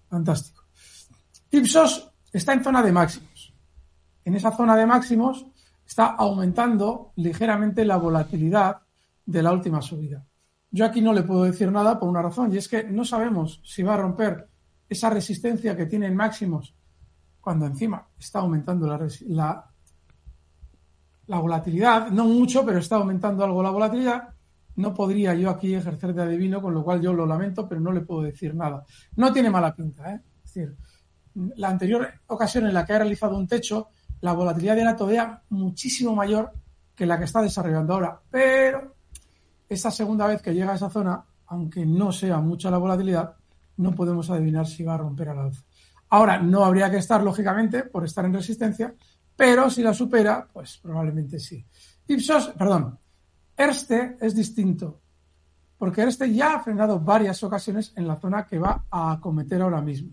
Fantástico. 0.07 0.63
Ipsos 1.51 2.11
está 2.31 2.53
en 2.53 2.63
zona 2.63 2.83
de 2.83 2.91
máximos. 2.91 3.53
En 4.23 4.35
esa 4.35 4.55
zona 4.55 4.75
de 4.75 4.85
máximos 4.85 5.45
está 5.85 6.07
aumentando 6.07 7.11
ligeramente 7.15 7.83
la 7.83 7.97
volatilidad 7.97 8.77
de 9.25 9.41
la 9.41 9.51
última 9.51 9.81
subida. 9.81 10.23
Yo 10.69 10.85
aquí 10.85 11.01
no 11.01 11.13
le 11.13 11.23
puedo 11.23 11.43
decir 11.43 11.71
nada 11.71 11.99
por 11.99 12.07
una 12.07 12.21
razón, 12.21 12.53
y 12.53 12.57
es 12.57 12.67
que 12.67 12.83
no 12.83 13.03
sabemos 13.03 13.61
si 13.63 13.81
va 13.81 13.95
a 13.95 13.97
romper 13.97 14.47
esa 14.87 15.09
resistencia 15.09 15.75
que 15.75 15.87
tiene 15.87 16.05
en 16.05 16.15
máximos 16.15 16.75
cuando 17.41 17.65
encima 17.65 18.07
está 18.19 18.39
aumentando 18.39 18.85
la, 18.85 19.07
la, 19.27 19.71
la 21.29 21.39
volatilidad, 21.39 22.09
no 22.09 22.25
mucho, 22.25 22.65
pero 22.65 22.79
está 22.79 22.95
aumentando 22.95 23.43
algo 23.43 23.61
la 23.61 23.69
volatilidad. 23.69 24.29
No 24.77 24.95
podría 24.95 25.35
yo 25.35 25.51
aquí 25.51 25.75
ejercer 25.75 26.13
de 26.15 26.23
adivino, 26.23 26.59
con 26.59 26.73
lo 26.73 26.83
cual 26.83 27.01
yo 27.01 27.13
lo 27.13 27.25
lamento, 27.25 27.67
pero 27.67 27.79
no 27.79 27.91
le 27.91 28.01
puedo 28.01 28.23
decir 28.23 28.55
nada. 28.55 28.83
No 29.15 29.31
tiene 29.31 29.51
mala 29.51 29.75
pinta, 29.75 30.11
¿eh? 30.11 30.21
Es 30.43 30.53
decir, 30.53 30.75
la 31.55 31.69
anterior 31.69 32.09
ocasión 32.27 32.65
en 32.65 32.73
la 32.73 32.83
que 32.83 32.93
ha 32.93 32.97
realizado 32.97 33.37
un 33.37 33.47
techo, 33.47 33.89
la 34.21 34.33
volatilidad 34.33 34.79
era 34.79 34.95
todavía 34.95 35.39
muchísimo 35.49 36.15
mayor 36.15 36.51
que 36.95 37.05
la 37.05 37.19
que 37.19 37.25
está 37.25 37.43
desarrollando 37.43 37.93
ahora. 37.93 38.19
Pero 38.31 38.95
esta 39.67 39.91
segunda 39.91 40.25
vez 40.25 40.41
que 40.41 40.53
llega 40.53 40.71
a 40.71 40.75
esa 40.75 40.89
zona, 40.89 41.23
aunque 41.45 41.85
no 41.85 42.11
sea 42.11 42.39
mucha 42.39 42.71
la 42.71 42.79
volatilidad, 42.79 43.35
no 43.77 43.93
podemos 43.93 44.31
adivinar 44.31 44.65
si 44.65 44.83
va 44.83 44.95
a 44.95 44.97
romper 44.97 45.29
al 45.29 45.39
alza. 45.39 45.61
Ahora, 46.09 46.39
no 46.39 46.65
habría 46.65 46.89
que 46.89 46.97
estar, 46.97 47.21
lógicamente, 47.21 47.83
por 47.83 48.03
estar 48.03 48.25
en 48.25 48.33
resistencia, 48.33 48.95
pero 49.39 49.69
si 49.69 49.81
la 49.81 49.93
supera, 49.93 50.45
pues 50.51 50.79
probablemente 50.79 51.39
sí. 51.39 51.65
Ipsos, 52.07 52.49
perdón, 52.57 52.99
Erste 53.55 54.17
es 54.19 54.35
distinto, 54.35 54.99
porque 55.77 56.01
Erste 56.01 56.33
ya 56.33 56.55
ha 56.55 56.59
frenado 56.59 56.99
varias 56.99 57.41
ocasiones 57.41 57.93
en 57.95 58.05
la 58.05 58.17
zona 58.17 58.45
que 58.45 58.59
va 58.59 58.83
a 58.91 59.13
acometer 59.13 59.61
ahora 59.61 59.79
mismo. 59.79 60.11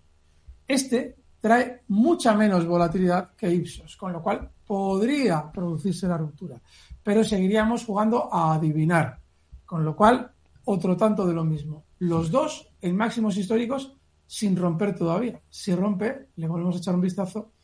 Este 0.65 1.17
trae 1.41 1.83
mucha 1.89 2.35
menos 2.35 2.65
volatilidad 2.69 3.33
que 3.35 3.53
Ipsos, 3.53 3.97
con 3.97 4.13
lo 4.13 4.23
cual 4.23 4.49
podría 4.65 5.51
producirse 5.51 6.07
la 6.07 6.19
ruptura, 6.19 6.61
pero 7.03 7.25
seguiríamos 7.25 7.85
jugando 7.85 8.33
a 8.33 8.55
adivinar. 8.55 9.19
Con 9.65 9.85
lo 9.85 9.97
cual, 9.97 10.31
otro 10.67 10.97
tanto 10.97 11.27
de 11.27 11.35
lo 11.35 11.43
mismo. 11.43 11.87
Los 11.99 12.31
dos 12.31 12.71
en 12.81 12.97
máximos 12.97 13.37
históricos 13.37 13.93
sin 14.25 14.57
romper 14.57 14.95
todavía. 14.95 15.43
Si 15.49 15.75
rompe, 15.75 16.29
le 16.37 16.47
volvemos 16.47 16.77
a 16.77 16.79
echar 16.79 16.95
un 16.95 17.01
vistazo 17.01 17.56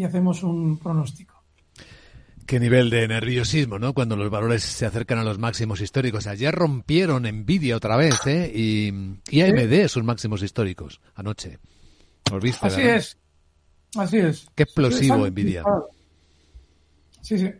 y 0.00 0.04
hacemos 0.04 0.42
un 0.42 0.78
pronóstico. 0.78 1.44
Qué 2.46 2.58
nivel 2.58 2.88
de 2.88 3.06
nerviosismo, 3.06 3.78
¿no? 3.78 3.92
Cuando 3.92 4.16
los 4.16 4.30
valores 4.30 4.62
se 4.62 4.86
acercan 4.86 5.18
a 5.18 5.24
los 5.24 5.38
máximos 5.38 5.80
históricos. 5.82 6.26
Ayer 6.26 6.52
rompieron 6.54 7.22
Nvidia 7.24 7.76
otra 7.76 7.96
vez, 7.96 8.26
¿eh? 8.26 8.50
Y, 8.52 8.92
y 9.30 9.42
AMD 9.42 9.86
sus 9.88 10.02
máximos 10.02 10.42
históricos 10.42 11.00
anoche. 11.14 11.58
¿Los 12.32 12.42
viste, 12.42 12.66
Así 12.66 12.78
verdad? 12.80 12.96
es. 12.96 13.18
Así 13.94 14.16
es. 14.18 14.46
Qué 14.54 14.62
explosivo 14.62 15.24
Sí, 15.26 15.30
Nvidia. 15.30 15.64
Sí, 17.20 17.38
sí. 17.38 17.50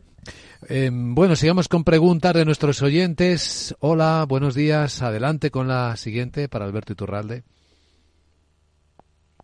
Eh, 0.68 0.90
bueno, 0.92 1.36
sigamos 1.36 1.68
con 1.68 1.84
preguntas 1.84 2.32
de 2.34 2.44
nuestros 2.46 2.80
oyentes. 2.82 3.74
Hola, 3.80 4.24
buenos 4.26 4.54
días. 4.54 5.02
Adelante 5.02 5.50
con 5.50 5.68
la 5.68 5.94
siguiente 5.96 6.48
para 6.48 6.64
Alberto 6.64 6.94
Iturralde. 6.94 7.44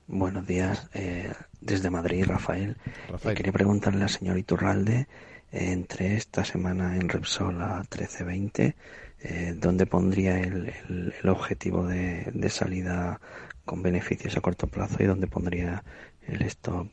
Buenos 0.09 0.47
días, 0.47 0.89
eh, 0.95 1.33
desde 1.61 1.91
Madrid, 1.91 2.25
Rafael. 2.27 2.77
Rafael. 3.11 3.33
Eh, 3.33 3.37
quería 3.37 3.53
preguntarle 3.53 4.03
al 4.05 4.09
señor 4.11 4.39
Iturralde, 4.39 5.09
eh, 5.51 5.73
entre 5.73 6.17
esta 6.17 6.45
semana 6.45 6.95
en 6.97 7.09
Repsol 7.09 7.61
a 7.61 7.83
13.20, 7.83 8.75
eh, 9.21 9.55
¿dónde 9.57 9.87
pondría 9.87 10.39
el, 10.39 10.69
el- 10.89 11.15
el 11.23 11.29
objetivo 11.29 11.85
de, 11.87 12.31
de 12.33 12.51
salida 12.51 13.21
con 13.65 13.83
beneficios 13.83 14.37
a 14.37 14.41
corto 14.41 14.69
plazo 14.69 15.03
y 15.03 15.07
dónde 15.07 15.27
pondría 15.27 15.83
el 16.29 16.43
stop 16.43 16.89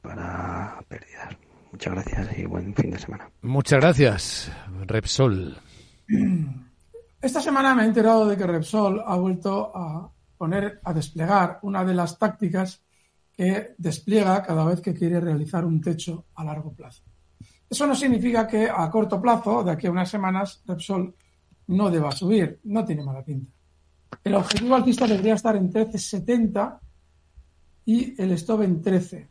para 0.00 0.78
pérdidas? 0.88 1.36
Muchas 1.72 1.92
gracias 1.92 2.38
y 2.38 2.44
buen 2.46 2.72
fin 2.74 2.90
de 2.92 2.98
semana. 3.00 3.28
Muchas 3.42 3.80
gracias, 3.80 4.52
Repsol. 4.86 5.56
Esta 7.20 7.40
semana 7.40 7.74
me 7.74 7.82
he 7.82 7.86
enterado 7.86 8.28
de 8.28 8.36
que 8.36 8.46
Repsol 8.46 9.02
ha 9.04 9.16
vuelto 9.16 9.72
a 9.74 10.08
poner, 10.36 10.80
a 10.84 10.92
desplegar 10.92 11.58
una 11.62 11.84
de 11.84 11.94
las 11.94 12.18
tácticas 12.18 12.82
que 13.36 13.74
despliega 13.78 14.42
cada 14.42 14.64
vez 14.64 14.80
que 14.80 14.94
quiere 14.94 15.20
realizar 15.20 15.64
un 15.64 15.80
techo 15.80 16.26
a 16.34 16.44
largo 16.44 16.72
plazo. 16.72 17.02
Eso 17.68 17.86
no 17.86 17.94
significa 17.94 18.46
que 18.46 18.68
a 18.70 18.88
corto 18.90 19.20
plazo, 19.20 19.64
de 19.64 19.72
aquí 19.72 19.86
a 19.86 19.90
unas 19.90 20.08
semanas, 20.08 20.62
Repsol 20.66 21.14
no 21.68 21.90
deba 21.90 22.12
subir, 22.12 22.60
no 22.64 22.84
tiene 22.84 23.02
mala 23.02 23.24
pinta. 23.24 23.50
El 24.22 24.34
objetivo 24.34 24.76
alcista 24.76 25.06
debería 25.06 25.34
estar 25.34 25.56
en 25.56 25.72
13,70 25.72 26.78
y 27.86 28.22
el 28.22 28.32
stop 28.32 28.62
en 28.62 28.80
13. 28.80 29.28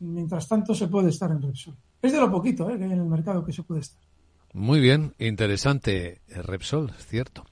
Mientras 0.00 0.46
tanto, 0.46 0.74
se 0.74 0.88
puede 0.88 1.10
estar 1.10 1.30
en 1.30 1.40
Repsol. 1.40 1.76
Es 2.02 2.12
de 2.12 2.20
lo 2.20 2.30
poquito 2.30 2.68
¿eh? 2.70 2.78
que 2.78 2.84
hay 2.84 2.92
en 2.92 2.98
el 2.98 3.06
mercado 3.06 3.44
que 3.44 3.52
se 3.52 3.62
puede 3.62 3.80
estar. 3.80 4.02
Muy 4.52 4.80
bien, 4.80 5.14
interesante, 5.18 6.20
eh, 6.28 6.42
Repsol, 6.42 6.92
es 6.98 7.06
cierto. 7.06 7.44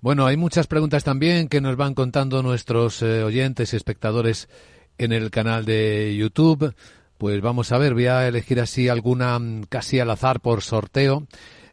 Bueno, 0.00 0.24
hay 0.24 0.36
muchas 0.38 0.66
preguntas 0.66 1.04
también 1.04 1.48
que 1.48 1.60
nos 1.60 1.76
van 1.76 1.94
contando 1.94 2.42
nuestros 2.42 3.02
eh, 3.02 3.22
oyentes 3.22 3.72
y 3.72 3.76
espectadores 3.76 4.48
en 4.96 5.12
el 5.12 5.30
canal 5.30 5.64
de 5.66 6.16
YouTube. 6.16 6.74
Pues 7.18 7.40
vamos 7.40 7.72
a 7.72 7.78
ver, 7.78 7.94
voy 7.94 8.06
a 8.06 8.26
elegir 8.26 8.60
así 8.60 8.88
alguna 8.88 9.38
mm, 9.38 9.64
casi 9.68 10.00
al 10.00 10.10
azar 10.10 10.40
por 10.40 10.62
sorteo. 10.62 11.26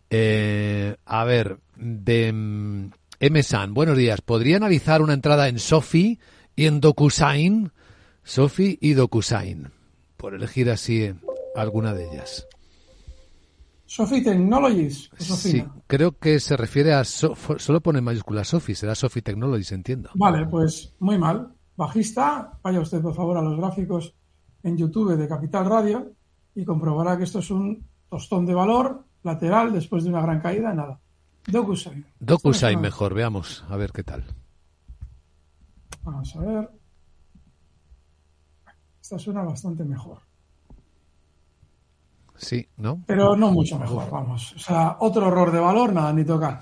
Eh, 0.09 0.95
a 1.05 1.23
ver, 1.23 1.59
de 1.75 2.31
mm, 2.33 2.91
M-San, 3.19 3.73
buenos 3.73 3.97
días. 3.97 4.21
¿Podría 4.21 4.57
analizar 4.57 5.01
una 5.01 5.13
entrada 5.13 5.47
en 5.47 5.59
Sofi 5.59 6.19
y 6.55 6.65
en 6.65 6.81
DocuSign? 6.81 7.71
Sofi 8.23 8.77
y 8.81 8.93
DocuSign, 8.93 9.71
por 10.17 10.33
elegir 10.33 10.69
así 10.69 11.03
eh, 11.03 11.15
alguna 11.55 11.93
de 11.93 12.05
ellas. 12.09 12.47
Sophie 13.85 14.23
Technologies. 14.23 15.09
Sí, 15.17 15.63
creo 15.87 16.17
que 16.17 16.39
se 16.39 16.57
refiere 16.57 16.93
a... 16.93 17.03
So- 17.03 17.35
solo 17.57 17.81
pone 17.81 17.99
en 17.99 18.05
mayúscula 18.05 18.43
Sofi, 18.43 18.73
será 18.75 18.95
Sofi 18.95 19.21
Technologies, 19.21 19.71
entiendo. 19.71 20.09
Vale, 20.15 20.45
pues 20.47 20.95
muy 20.99 21.17
mal. 21.17 21.53
Bajista, 21.75 22.57
vaya 22.63 22.79
usted 22.79 23.01
por 23.01 23.13
favor 23.13 23.37
a 23.37 23.41
los 23.41 23.57
gráficos 23.57 24.13
en 24.63 24.77
YouTube 24.77 25.15
de 25.17 25.27
Capital 25.27 25.65
Radio 25.65 26.11
y 26.55 26.63
comprobará 26.65 27.17
que 27.17 27.23
esto 27.23 27.39
es 27.39 27.51
un 27.51 27.85
tostón 28.09 28.45
de 28.45 28.53
valor 28.53 29.03
lateral 29.23 29.73
después 29.73 30.03
de 30.03 30.09
una 30.09 30.21
gran 30.21 30.39
caída, 30.39 30.73
nada. 30.73 30.99
DocuSign. 31.47 32.05
DocuSign 32.19 32.79
mejor, 32.79 33.13
veamos, 33.13 33.65
a 33.69 33.75
ver 33.75 33.91
qué 33.91 34.03
tal. 34.03 34.23
Vamos 36.03 36.35
a 36.35 36.39
ver. 36.39 36.69
Esta 39.01 39.19
suena 39.19 39.43
bastante 39.43 39.83
mejor. 39.83 40.19
Sí, 42.35 42.67
¿no? 42.77 43.03
Pero 43.05 43.35
no 43.35 43.51
mucho 43.51 43.77
mejor, 43.79 44.09
vamos. 44.09 44.53
O 44.55 44.59
sea, 44.59 44.97
otro 44.99 45.27
error 45.27 45.51
de 45.51 45.59
valor, 45.59 45.93
nada, 45.93 46.11
ni 46.13 46.25
tocar. 46.25 46.61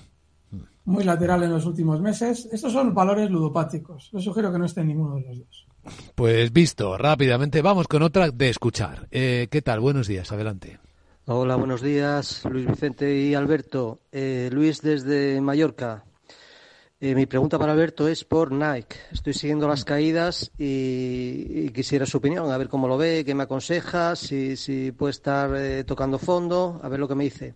Muy 0.85 1.03
lateral 1.03 1.43
en 1.43 1.51
los 1.51 1.65
últimos 1.65 2.01
meses. 2.01 2.49
Estos 2.51 2.73
son 2.73 2.93
valores 2.93 3.29
ludopáticos. 3.29 4.09
Les 4.13 4.23
sugiero 4.23 4.51
que 4.51 4.57
no 4.57 4.65
esté 4.65 4.81
en 4.81 4.87
ninguno 4.87 5.15
de 5.15 5.21
los 5.21 5.37
dos. 5.39 5.67
Pues 6.15 6.51
visto, 6.51 6.97
rápidamente, 6.97 7.61
vamos 7.61 7.87
con 7.87 8.03
otra 8.03 8.29
de 8.31 8.49
escuchar. 8.49 9.07
Eh, 9.11 9.47
¿Qué 9.49 9.61
tal? 9.61 9.79
Buenos 9.79 10.07
días, 10.07 10.31
adelante. 10.31 10.79
Hola, 11.25 11.55
buenos 11.55 11.81
días, 11.81 12.43
Luis 12.49 12.67
Vicente 12.67 13.15
y 13.15 13.35
Alberto. 13.35 13.99
Eh, 14.11 14.49
Luis 14.51 14.81
desde 14.81 15.39
Mallorca. 15.39 16.03
Eh, 17.03 17.15
mi 17.15 17.25
pregunta 17.25 17.57
para 17.57 17.71
Alberto 17.71 18.07
es 18.07 18.23
por 18.23 18.51
Nike. 18.51 18.95
Estoy 19.11 19.33
siguiendo 19.33 19.67
las 19.67 19.83
caídas 19.83 20.51
y, 20.55 21.47
y 21.65 21.69
quisiera 21.69 22.05
su 22.05 22.17
opinión, 22.17 22.51
a 22.51 22.57
ver 22.59 22.69
cómo 22.69 22.87
lo 22.87 22.95
ve, 22.95 23.23
qué 23.25 23.33
me 23.33 23.41
aconseja, 23.41 24.15
si, 24.15 24.55
si 24.55 24.91
puede 24.91 25.09
estar 25.09 25.49
eh, 25.55 25.83
tocando 25.83 26.19
fondo, 26.19 26.79
a 26.83 26.87
ver 26.89 26.99
lo 26.99 27.07
que 27.07 27.15
me 27.15 27.23
dice. 27.23 27.55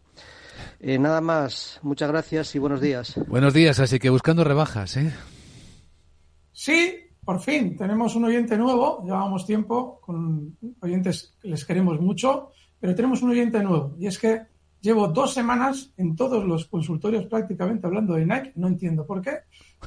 Eh, 0.79 0.97
nada 0.97 1.21
más, 1.21 1.79
muchas 1.83 2.09
gracias 2.09 2.55
y 2.55 2.59
buenos 2.59 2.81
días. 2.81 3.19
Buenos 3.27 3.53
días, 3.53 3.79
así 3.79 3.99
que 3.99 4.09
buscando 4.09 4.43
rebajas, 4.43 4.97
¿eh? 4.97 5.13
Sí, 6.51 6.95
por 7.23 7.39
fin, 7.39 7.77
tenemos 7.77 8.15
un 8.15 8.25
oyente 8.25 8.57
nuevo. 8.57 9.03
Llevamos 9.05 9.45
tiempo 9.45 9.99
con 10.01 10.57
oyentes 10.79 11.35
que 11.39 11.49
les 11.49 11.63
queremos 11.65 12.01
mucho, 12.01 12.49
pero 12.79 12.95
tenemos 12.95 13.21
un 13.21 13.29
oyente 13.29 13.61
nuevo. 13.61 13.95
Y 13.99 14.07
es 14.07 14.17
que 14.17 14.54
llevo 14.85 15.09
dos 15.09 15.33
semanas 15.33 15.91
en 15.97 16.15
todos 16.15 16.45
los 16.45 16.65
consultorios 16.67 17.25
prácticamente 17.25 17.85
hablando 17.87 18.13
de 18.13 18.25
Nike. 18.25 18.53
No 18.55 18.67
entiendo 18.67 19.05
por 19.05 19.21
qué, 19.21 19.39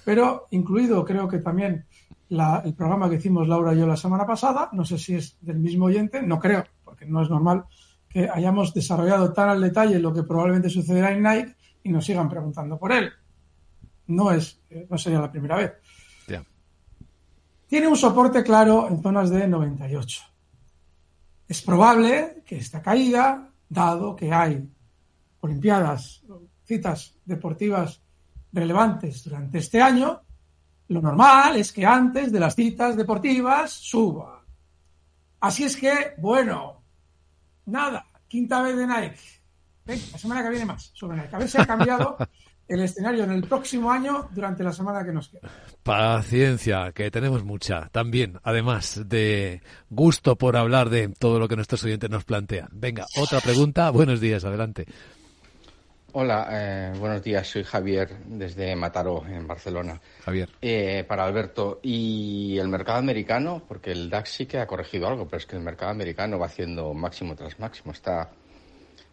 pero 0.05 0.47
incluido 0.51 1.05
creo 1.05 1.27
que 1.29 1.39
también 1.39 1.87
la- 2.29 2.61
el 2.65 2.75
programa 2.75 3.09
que 3.09 3.17
hicimos 3.17 3.49
Laura 3.49 3.73
y 3.73 3.79
yo 3.79 3.87
la 3.87 3.97
semana 3.97 4.27
pasada. 4.27 4.69
No 4.73 4.85
sé 4.85 4.99
si 4.99 5.15
es 5.15 5.39
del 5.41 5.59
mismo 5.59 5.87
oyente, 5.87 6.21
no 6.23 6.39
creo, 6.39 6.65
porque 6.85 7.07
no 7.07 7.23
es 7.23 7.31
normal 7.31 7.65
que 8.09 8.29
hayamos 8.29 8.75
desarrollado 8.75 9.33
tan 9.33 9.49
al 9.49 9.61
detalle 9.61 9.99
lo 9.99 10.13
que 10.13 10.23
probablemente 10.25 10.69
sucederá 10.71 11.13
en 11.13 11.23
Nike 11.23 11.57
y 11.85 11.91
nos 11.93 12.05
sigan 12.05 12.29
preguntando 12.29 12.79
por 12.79 12.93
él. 12.93 13.11
No 14.09 14.31
es, 14.33 14.61
eh, 14.71 14.87
no 14.91 14.99
sería 14.99 15.21
la 15.21 15.31
primera 15.31 15.57
vez. 15.57 15.73
Tiene 17.67 17.87
un 17.87 17.97
soporte 17.97 18.43
claro 18.43 18.89
en 18.89 19.03
zonas 19.03 19.29
de 19.29 19.47
98. 19.47 20.23
Es 21.47 21.61
probable 21.61 22.43
que 22.47 22.57
esta 22.57 22.81
caída, 22.81 23.51
dado 23.69 24.17
que 24.17 24.33
hay 24.33 24.67
Olimpiadas, 25.41 26.23
citas 26.65 27.17
deportivas 27.25 28.03
relevantes 28.53 29.25
durante 29.25 29.59
este 29.59 29.81
año, 29.81 30.23
lo 30.89 31.03
normal 31.03 31.57
es 31.57 31.73
que 31.73 31.85
antes 31.85 32.33
de 32.33 32.41
las 32.41 32.55
citas 32.55 32.97
deportivas 32.97 33.71
suba. 33.73 34.43
Así 35.41 35.65
es 35.65 35.77
que, 35.77 36.15
bueno, 36.19 36.83
nada, 37.67 38.07
quinta 38.27 38.63
vez 38.63 38.77
de 38.77 38.87
Nike. 38.87 39.21
Venga, 39.85 40.03
la 40.13 40.19
semana 40.19 40.43
que 40.43 40.51
viene 40.51 40.65
más 40.65 40.91
sobre 40.95 41.19
Nike. 41.19 41.37
A 41.37 41.39
ver 41.39 41.49
si 41.49 41.61
ha 41.61 41.67
cambiado 41.67 42.17
el 42.69 42.81
escenario 42.81 43.25
en 43.25 43.33
el 43.33 43.43
próximo 43.47 43.91
año 43.91 44.29
durante 44.33 44.65
la 44.65 44.73
semana 44.73 45.05
que 45.05 45.13
nos 45.13 45.29
queda. 45.29 45.49
Paciencia, 45.83 46.93
que 46.93 47.11
tenemos 47.11 47.45
mucha 47.45 47.89
también, 47.91 48.39
además 48.43 49.03
de 49.07 49.63
gusto 49.89 50.37
por 50.37 50.57
hablar 50.57 50.91
de 50.91 51.09
todo 51.09 51.39
lo 51.39 51.49
que 51.49 51.57
nuestros 51.57 51.85
oyentes 51.85 52.11
nos 52.11 52.25
plantean. 52.25 52.69
Venga, 52.73 53.07
otra 53.17 53.41
pregunta. 53.41 53.91
Buenos 53.91 54.21
días, 54.21 54.45
adelante. 54.45 54.87
Hola, 56.13 56.49
eh, 56.51 56.93
buenos 56.99 57.23
días. 57.23 57.47
Soy 57.47 57.65
Javier 57.65 58.09
desde 58.25 58.75
Mataró, 58.75 59.27
en 59.27 59.47
Barcelona. 59.47 60.01
Javier. 60.25 60.49
Eh, 60.63 61.05
para 61.07 61.25
Alberto, 61.25 61.81
¿y 61.83 62.57
el 62.59 62.69
mercado 62.69 62.99
americano? 62.99 63.63
Porque 63.69 63.93
el 63.93 64.09
DAX 64.09 64.31
sí 64.31 64.47
que 64.47 64.59
ha 64.59 64.67
corregido 64.67 65.07
algo, 65.07 65.27
pero 65.27 65.37
es 65.37 65.45
que 65.45 65.57
el 65.57 65.63
mercado 65.63 65.91
americano 65.91 66.39
va 66.39 66.47
haciendo 66.47 66.95
máximo 66.95 67.37
tras 67.37 67.61
máximo. 67.61 67.93
Está 67.93 68.31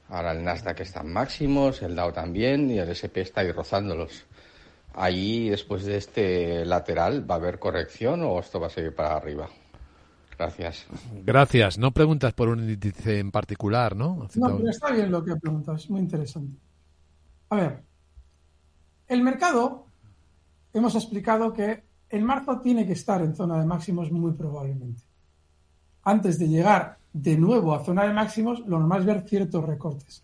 ahora 0.07 0.31
el 0.31 0.43
Nasdaq 0.43 0.79
está 0.79 1.01
en 1.01 1.11
máximos, 1.11 1.81
el 1.81 1.95
Dow 1.97 2.13
también 2.13 2.71
y 2.71 2.79
el 2.79 2.87
SP 2.87 3.21
está 3.21 3.41
ahí 3.41 3.51
rozándolos. 3.51 4.25
Ahí, 4.93 5.49
después 5.49 5.83
de 5.83 5.97
este 5.97 6.63
lateral, 6.63 7.29
¿va 7.29 7.35
a 7.35 7.39
haber 7.39 7.59
corrección 7.59 8.21
o 8.23 8.39
esto 8.39 8.61
va 8.61 8.67
a 8.67 8.69
seguir 8.69 8.95
para 8.95 9.17
arriba? 9.17 9.49
Gracias. 10.37 10.85
Gracias. 11.25 11.77
No 11.77 11.91
preguntas 11.91 12.33
por 12.33 12.47
un 12.47 12.69
índice 12.69 13.19
en 13.19 13.31
particular, 13.31 13.97
¿no? 13.97 14.27
No, 14.35 14.57
pero 14.57 14.69
está 14.69 14.91
bien 14.91 15.11
lo 15.11 15.23
que 15.23 15.35
preguntas, 15.35 15.83
es 15.83 15.89
muy 15.89 15.99
interesante. 15.99 16.64
A 17.55 17.57
ver, 17.57 17.83
el 19.07 19.23
mercado, 19.23 19.87
hemos 20.73 20.93
explicado 20.93 21.53
que 21.53 21.85
en 22.09 22.25
marzo 22.25 22.59
tiene 22.59 22.85
que 22.85 22.91
estar 22.91 23.21
en 23.21 23.33
zona 23.33 23.57
de 23.57 23.65
máximos 23.65 24.11
muy 24.11 24.33
probablemente. 24.33 25.03
Antes 26.03 26.37
de 26.37 26.49
llegar 26.49 26.97
de 27.13 27.37
nuevo 27.37 27.73
a 27.73 27.81
zona 27.85 28.03
de 28.03 28.11
máximos, 28.11 28.59
lo 28.67 28.77
normal 28.77 28.99
es 28.99 29.05
ver 29.05 29.21
ciertos 29.21 29.63
recortes. 29.63 30.21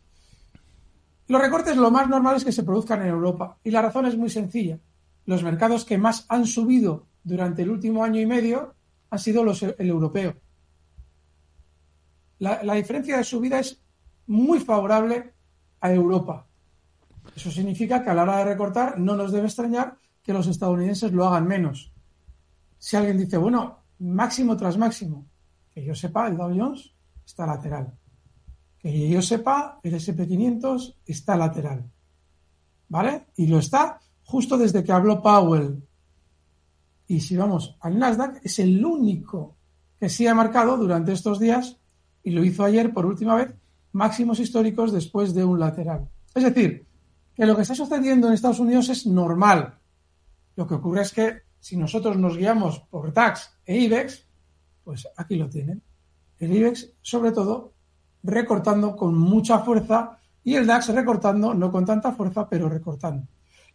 Los 1.30 1.42
recortes 1.42 1.78
lo 1.78 1.90
más 1.90 2.10
normal 2.10 2.36
es 2.36 2.44
que 2.44 2.52
se 2.52 2.64
produzcan 2.64 3.02
en 3.02 3.08
Europa 3.08 3.58
y 3.64 3.72
la 3.72 3.82
razón 3.82 4.08
es 4.08 4.18
muy 4.18 4.30
sencilla. 4.30 4.78
Los 5.26 5.42
mercados 5.42 5.86
que 5.86 5.98
más 5.98 6.26
han 6.28 6.46
subido 6.46 7.06
durante 7.24 7.62
el 7.62 7.70
último 7.70 8.04
año 8.04 8.20
y 8.20 8.26
medio 8.26 8.76
han 9.10 9.20
sido 9.20 9.46
el 9.78 9.90
europeo. 9.90 10.36
La 12.40 12.74
diferencia 12.74 13.16
de 13.16 13.24
subida 13.24 13.60
es 13.60 13.82
muy 14.28 14.60
favorable 14.60 15.34
a 15.80 15.94
Europa. 15.94 16.51
Eso 17.36 17.52
significa 17.52 18.04
que 18.04 18.10
a 18.10 18.14
la 18.14 18.24
hora 18.24 18.38
de 18.38 18.46
recortar 18.46 19.00
no 19.00 19.16
nos 19.16 19.32
debe 19.32 19.48
extrañar 19.48 19.96
que 20.24 20.34
los 20.34 20.48
estadounidenses 20.48 21.12
lo 21.12 21.26
hagan 21.26 21.48
menos. 21.48 21.92
Si 22.78 22.96
alguien 22.96 23.18
dice, 23.18 23.38
bueno, 23.38 23.80
máximo 24.00 24.58
tras 24.58 24.78
máximo, 24.78 25.26
que 25.72 25.84
yo 25.84 25.96
sepa, 25.96 26.28
el 26.28 26.38
Dow 26.38 26.52
Jones 26.56 26.92
está 27.26 27.46
lateral. 27.46 27.94
Que 28.80 29.10
yo 29.10 29.22
sepa, 29.22 29.80
el 29.84 29.94
SP500 29.94 30.96
está 31.06 31.38
lateral. 31.38 31.90
¿Vale? 32.90 33.28
Y 33.38 33.48
lo 33.48 33.60
está 33.60 34.00
justo 34.26 34.58
desde 34.58 34.84
que 34.84 34.92
habló 34.92 35.22
Powell. 35.22 35.82
Y 37.08 37.20
si 37.20 37.38
vamos 37.38 37.78
al 37.82 37.98
Nasdaq, 37.98 38.42
es 38.44 38.60
el 38.60 38.84
único 38.84 39.56
que 40.00 40.10
sí 40.10 40.26
ha 40.28 40.34
marcado 40.34 40.78
durante 40.78 41.12
estos 41.12 41.40
días, 41.40 41.78
y 42.24 42.32
lo 42.32 42.44
hizo 42.44 42.64
ayer 42.64 42.94
por 42.94 43.06
última 43.06 43.36
vez, 43.36 43.54
máximos 43.92 44.40
históricos 44.40 44.92
después 44.92 45.34
de 45.34 45.46
un 45.46 45.60
lateral. 45.60 46.10
Es 46.34 46.44
decir, 46.44 46.88
que 47.42 47.48
lo 47.48 47.56
que 47.56 47.64
está 47.64 47.74
sucediendo 47.74 48.28
en 48.28 48.34
Estados 48.34 48.60
Unidos 48.60 48.90
es 48.90 49.08
normal. 49.08 49.74
Lo 50.56 50.68
que 50.68 50.76
ocurre 50.76 51.02
es 51.02 51.12
que 51.12 51.42
si 51.60 51.76
nosotros 51.76 52.16
nos 52.16 52.38
guiamos 52.38 52.82
por 52.82 53.12
DAX 53.12 53.58
e 53.66 53.80
IBEX, 53.80 54.28
pues 54.84 55.08
aquí 55.18 55.38
lo 55.38 55.50
tienen. 55.50 55.82
El 56.38 56.56
IBEX, 56.56 56.94
sobre 57.02 57.32
todo, 57.32 57.74
recortando 58.22 58.96
con 58.96 59.18
mucha 59.18 59.58
fuerza 59.58 60.20
y 60.44 60.54
el 60.54 60.68
DAX 60.68 60.90
recortando, 60.90 61.56
no 61.56 61.72
con 61.72 61.84
tanta 61.84 62.12
fuerza, 62.12 62.48
pero 62.48 62.70
recortando. 62.70 63.28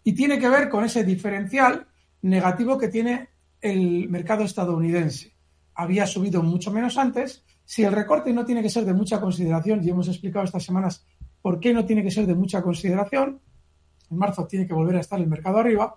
Y 0.05 0.13
tiene 0.13 0.39
que 0.39 0.49
ver 0.49 0.69
con 0.69 0.85
ese 0.85 1.03
diferencial 1.03 1.89
negativo 2.23 2.79
que 2.79 2.87
tiene 2.87 3.31
el 3.61 4.09
mercado 4.09 4.45
estadounidense. 4.45 5.35
Había 5.75 6.07
subido 6.07 6.41
mucho 6.41 6.71
menos 6.71 6.97
antes. 6.99 7.45
Si 7.65 7.83
el 7.83 7.91
recorte 7.91 8.33
no 8.33 8.47
tiene 8.47 8.63
que 8.63 8.71
ser 8.71 8.85
de 8.85 8.95
mucha 8.95 9.21
consideración, 9.21 9.83
y 9.83 9.91
hemos 9.91 10.07
explicado 10.07 10.45
estas 10.45 10.63
semanas 10.63 11.05
por 11.43 11.59
qué 11.59 11.75
no 11.75 11.85
tiene 11.85 12.05
que 12.05 12.13
ser 12.13 12.29
de 12.29 12.37
mucha 12.37 12.63
consideración, 12.63 13.41
en 14.11 14.17
marzo 14.17 14.47
tiene 14.47 14.67
que 14.67 14.75
volver 14.75 14.97
a 14.97 15.01
estar 15.01 15.21
el 15.21 15.27
mercado 15.27 15.59
arriba, 15.59 15.95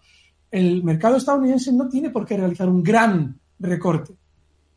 el 0.51 0.83
mercado 0.83 1.17
estadounidense 1.17 1.71
no 1.71 1.87
tiene 1.87 2.09
por 2.09 2.25
qué 2.25 2.37
realizar 2.37 2.67
un 2.67 2.83
gran 2.83 3.39
recorte. 3.59 4.13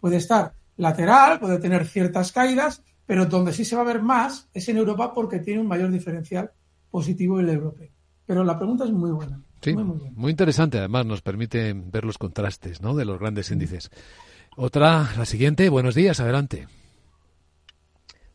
Puede 0.01 0.17
estar 0.17 0.53
lateral, 0.77 1.39
puede 1.39 1.59
tener 1.59 1.87
ciertas 1.87 2.33
caídas, 2.33 2.83
pero 3.07 3.27
donde 3.27 3.53
sí 3.53 3.65
se 3.65 3.77
va 3.77 3.83
a 3.83 3.87
ver 3.87 4.03
más 4.03 4.49
es 4.53 4.69
en 4.69 4.77
Europa 4.77 5.15
porque 5.15 5.39
tiene 5.39 5.61
un 5.61 5.69
mayor 5.69 5.91
diferencial 5.91 6.51
positivo 6.91 7.41
el 7.41 7.49
europeo. 7.49 7.91
Pero 8.27 8.45
la 8.45 8.59
pregunta 8.59 8.85
es 8.85 8.91
muy 8.91 9.11
buena. 9.11 9.41
Sí, 9.61 9.75
muy, 9.75 10.11
muy, 10.15 10.31
interesante. 10.31 10.79
Además, 10.79 11.07
nos 11.07 11.23
permite 11.23 11.73
ver 11.73 12.05
los 12.05 12.19
contrastes 12.19 12.81
¿no? 12.81 12.95
de 12.97 13.05
los 13.05 13.19
grandes 13.19 13.51
índices. 13.51 13.91
Otra, 14.57 15.11
la 15.17 15.25
siguiente. 15.25 15.69
Buenos 15.69 15.95
días, 15.95 16.21
adelante. 16.21 16.67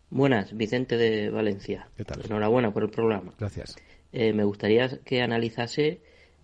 Buenas, 0.10 0.56
Vicente 0.56 0.96
de 0.96 1.30
Valencia. 1.30 1.90
¿Qué 1.98 2.06
tal? 2.06 2.22
Enhorabuena 2.24 2.72
por 2.72 2.84
el 2.84 2.90
programa. 2.90 3.34
Gracias. 3.38 3.76
Eh, 4.12 4.34
me 4.34 4.44
gustaría 4.44 5.00
que 5.04 5.22
analizase 5.22 6.02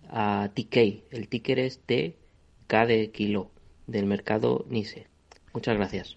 a 0.08 0.50
TK. 0.54 0.76
El 1.10 1.28
ticker 1.28 1.58
es 1.58 1.80
TK 1.80 2.86
de 2.86 3.10
kilo 3.12 3.50
del 3.86 4.06
mercado 4.06 4.64
NISE. 4.68 5.06
Muchas 5.52 5.76
gracias. 5.76 6.16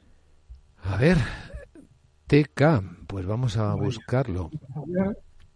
A 0.84 0.98
ver, 0.98 1.18
TK, 2.28 3.06
pues 3.08 3.26
vamos 3.26 3.58
a 3.58 3.74
buscarlo. 3.76 4.52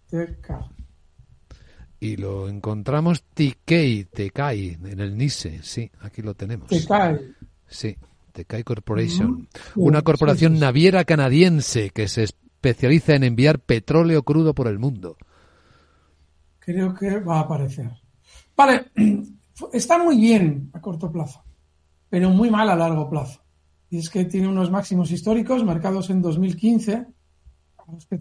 TK. 0.09 0.51
Y 1.99 2.17
lo 2.17 2.49
encontramos 2.49 3.23
TK, 3.23 4.09
TK, 4.11 4.39
en 4.83 4.99
el 4.99 5.17
NISE, 5.17 5.61
sí, 5.61 5.91
aquí 5.99 6.21
lo 6.21 6.33
tenemos. 6.33 6.69
TK. 6.69 7.21
Sí, 7.67 7.95
TK 8.31 8.63
Corporation, 8.63 9.47
una 9.75 10.01
corporación 10.01 10.59
naviera 10.59 11.05
canadiense 11.05 11.91
que 11.91 12.07
se 12.07 12.23
especializa 12.23 13.15
en 13.15 13.23
enviar 13.23 13.59
petróleo 13.59 14.23
crudo 14.23 14.53
por 14.55 14.67
el 14.67 14.79
mundo. 14.79 15.17
Creo 16.71 16.93
que 16.93 17.19
va 17.19 17.37
a 17.37 17.41
aparecer. 17.41 17.91
Vale, 18.55 18.91
está 19.73 20.01
muy 20.01 20.17
bien 20.17 20.69
a 20.73 20.79
corto 20.79 21.11
plazo, 21.11 21.43
pero 22.09 22.29
muy 22.29 22.49
mal 22.49 22.69
a 22.69 22.75
largo 22.75 23.09
plazo. 23.09 23.41
Y 23.89 23.97
es 23.97 24.09
que 24.09 24.23
tiene 24.23 24.47
unos 24.47 24.71
máximos 24.71 25.11
históricos 25.11 25.65
marcados 25.65 26.09
en 26.09 26.21
2015, 26.21 27.07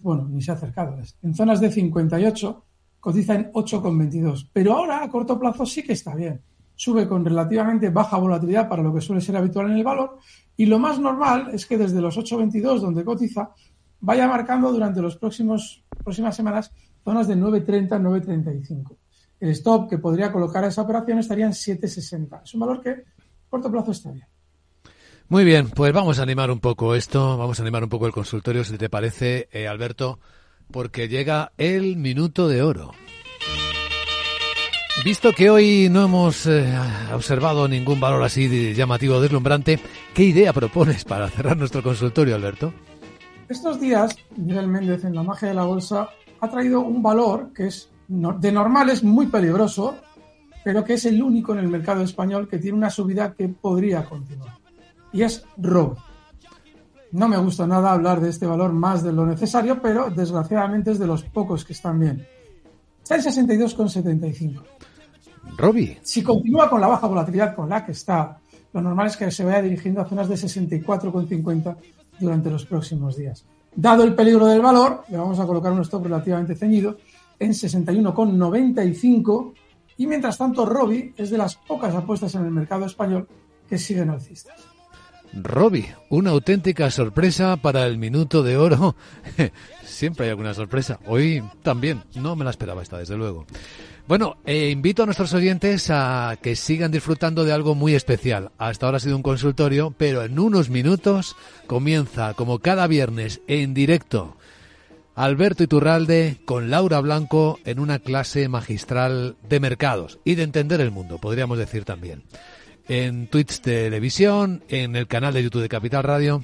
bueno, 0.02 0.26
ni 0.28 0.42
se 0.42 0.50
ha 0.50 0.54
acercado, 0.54 0.98
en 1.22 1.34
zonas 1.34 1.60
de 1.60 1.70
58, 1.70 2.64
cotiza 2.98 3.36
en 3.36 3.52
8,22. 3.52 4.50
Pero 4.52 4.76
ahora 4.76 5.04
a 5.04 5.08
corto 5.08 5.38
plazo 5.38 5.64
sí 5.64 5.84
que 5.84 5.92
está 5.92 6.16
bien. 6.16 6.42
Sube 6.74 7.06
con 7.06 7.24
relativamente 7.24 7.90
baja 7.90 8.16
volatilidad 8.16 8.68
para 8.68 8.82
lo 8.82 8.92
que 8.92 9.00
suele 9.00 9.20
ser 9.20 9.36
habitual 9.36 9.70
en 9.70 9.76
el 9.76 9.84
valor. 9.84 10.18
Y 10.56 10.66
lo 10.66 10.80
más 10.80 10.98
normal 10.98 11.50
es 11.52 11.66
que 11.66 11.78
desde 11.78 12.00
los 12.00 12.18
8,22 12.18 12.80
donde 12.80 13.04
cotiza, 13.04 13.50
vaya 14.00 14.26
marcando 14.26 14.72
durante 14.72 15.00
las 15.00 15.14
próximas 15.16 15.84
semanas 16.32 16.72
zonas 17.04 17.28
de 17.28 17.36
9,30, 17.36 17.88
9,35. 18.00 18.96
El 19.40 19.50
stop 19.50 19.88
que 19.88 19.98
podría 19.98 20.30
colocar 20.30 20.64
a 20.64 20.68
esa 20.68 20.82
operación 20.82 21.18
estaría 21.18 21.46
en 21.46 21.52
7,60. 21.52 22.42
Es 22.44 22.54
un 22.54 22.60
valor 22.60 22.82
que 22.82 22.90
a 22.90 23.02
corto 23.48 23.70
plazo 23.70 23.92
está 23.92 24.10
bien. 24.10 24.26
Muy 25.28 25.44
bien, 25.44 25.70
pues 25.70 25.92
vamos 25.92 26.18
a 26.18 26.22
animar 26.22 26.50
un 26.50 26.58
poco 26.58 26.94
esto, 26.94 27.38
vamos 27.38 27.58
a 27.60 27.62
animar 27.62 27.84
un 27.84 27.88
poco 27.88 28.06
el 28.06 28.12
consultorio, 28.12 28.64
si 28.64 28.76
te 28.76 28.90
parece, 28.90 29.48
eh, 29.52 29.68
Alberto, 29.68 30.18
porque 30.72 31.08
llega 31.08 31.52
el 31.56 31.96
minuto 31.96 32.48
de 32.48 32.62
oro. 32.62 32.90
Visto 35.04 35.32
que 35.32 35.48
hoy 35.48 35.88
no 35.88 36.04
hemos 36.04 36.46
eh, 36.46 36.76
observado 37.14 37.68
ningún 37.68 38.00
valor 38.00 38.22
así 38.22 38.48
de 38.48 38.74
llamativo 38.74 39.14
o 39.14 39.20
deslumbrante, 39.20 39.78
¿qué 40.14 40.24
idea 40.24 40.52
propones 40.52 41.04
para 41.04 41.28
cerrar 41.30 41.56
nuestro 41.56 41.82
consultorio, 41.82 42.34
Alberto? 42.34 42.74
Estos 43.48 43.80
días, 43.80 44.14
Miguel 44.36 44.68
Méndez 44.68 45.04
en 45.04 45.14
la 45.14 45.22
magia 45.22 45.48
de 45.48 45.54
la 45.54 45.64
bolsa 45.64 46.10
ha 46.40 46.48
traído 46.48 46.80
un 46.80 47.02
valor 47.02 47.52
que 47.52 47.66
es 47.66 47.90
de 48.10 48.50
normal 48.50 48.90
es 48.90 49.04
muy 49.04 49.26
peligroso, 49.26 49.96
pero 50.64 50.82
que 50.82 50.94
es 50.94 51.04
el 51.06 51.22
único 51.22 51.52
en 51.52 51.60
el 51.60 51.68
mercado 51.68 52.02
español 52.02 52.48
que 52.48 52.58
tiene 52.58 52.76
una 52.76 52.90
subida 52.90 53.34
que 53.34 53.48
podría 53.48 54.04
continuar. 54.04 54.58
Y 55.12 55.22
es 55.22 55.44
robo. 55.56 55.96
No 57.12 57.28
me 57.28 57.36
gusta 57.36 57.66
nada 57.66 57.92
hablar 57.92 58.20
de 58.20 58.30
este 58.30 58.46
valor 58.46 58.72
más 58.72 59.02
de 59.02 59.12
lo 59.12 59.26
necesario, 59.26 59.80
pero 59.80 60.10
desgraciadamente 60.10 60.90
es 60.90 60.98
de 60.98 61.06
los 61.06 61.22
pocos 61.22 61.64
que 61.64 61.72
están 61.72 62.00
bien. 62.00 62.26
Está 63.02 63.16
en 63.16 63.22
62,75. 63.22 64.62
Robbie. 65.56 65.98
Si 66.02 66.22
continúa 66.22 66.68
con 66.68 66.80
la 66.80 66.88
baja 66.88 67.06
volatilidad 67.06 67.54
con 67.54 67.68
la 67.68 67.84
que 67.84 67.92
está, 67.92 68.38
lo 68.72 68.80
normal 68.80 69.08
es 69.08 69.16
que 69.16 69.30
se 69.30 69.44
vaya 69.44 69.62
dirigiendo 69.62 70.00
a 70.00 70.08
zonas 70.08 70.28
de 70.28 70.34
64,50 70.34 71.76
durante 72.18 72.50
los 72.50 72.66
próximos 72.66 73.16
días. 73.16 73.44
Dado 73.74 74.04
el 74.04 74.14
peligro 74.14 74.46
del 74.46 74.60
valor, 74.60 75.04
le 75.08 75.16
vamos 75.16 75.38
a 75.38 75.46
colocar 75.46 75.72
un 75.72 75.80
stop 75.82 76.04
relativamente 76.04 76.54
ceñido 76.54 76.98
en 77.38 77.52
61,95 77.52 79.52
y 79.96 80.06
mientras 80.06 80.38
tanto 80.38 80.66
Robi 80.66 81.14
es 81.16 81.30
de 81.30 81.38
las 81.38 81.56
pocas 81.56 81.94
apuestas 81.94 82.34
en 82.34 82.44
el 82.44 82.50
mercado 82.50 82.86
español 82.86 83.28
que 83.68 83.78
siguen 83.78 84.10
alcistas. 84.10 84.70
Robi, 85.32 85.86
una 86.08 86.30
auténtica 86.30 86.90
sorpresa 86.90 87.56
para 87.56 87.86
el 87.86 87.98
minuto 87.98 88.42
de 88.42 88.56
oro. 88.56 88.96
Siempre 89.84 90.24
hay 90.24 90.30
alguna 90.30 90.54
sorpresa. 90.54 90.98
Hoy 91.06 91.42
también. 91.62 92.02
No 92.16 92.34
me 92.34 92.44
la 92.44 92.50
esperaba 92.50 92.82
esta, 92.82 92.98
desde 92.98 93.16
luego. 93.16 93.46
Bueno, 94.10 94.38
eh, 94.44 94.70
invito 94.70 95.04
a 95.04 95.06
nuestros 95.06 95.32
oyentes 95.34 95.88
a 95.88 96.36
que 96.42 96.56
sigan 96.56 96.90
disfrutando 96.90 97.44
de 97.44 97.52
algo 97.52 97.76
muy 97.76 97.94
especial. 97.94 98.50
Hasta 98.58 98.86
ahora 98.86 98.96
ha 98.96 99.00
sido 99.00 99.14
un 99.14 99.22
consultorio, 99.22 99.94
pero 99.96 100.24
en 100.24 100.40
unos 100.40 100.68
minutos 100.68 101.36
comienza, 101.68 102.34
como 102.34 102.58
cada 102.58 102.88
viernes, 102.88 103.40
en 103.46 103.72
directo, 103.72 104.36
Alberto 105.14 105.62
Iturralde 105.62 106.38
con 106.44 106.70
Laura 106.70 106.98
Blanco 106.98 107.60
en 107.64 107.78
una 107.78 108.00
clase 108.00 108.48
magistral 108.48 109.36
de 109.48 109.60
mercados 109.60 110.18
y 110.24 110.34
de 110.34 110.42
entender 110.42 110.80
el 110.80 110.90
mundo, 110.90 111.18
podríamos 111.18 111.56
decir 111.56 111.84
también. 111.84 112.24
En 112.88 113.28
Twitch 113.28 113.60
Televisión, 113.60 114.64
en 114.70 114.96
el 114.96 115.06
canal 115.06 115.34
de 115.34 115.44
YouTube 115.44 115.62
de 115.62 115.68
Capital 115.68 116.02
Radio. 116.02 116.42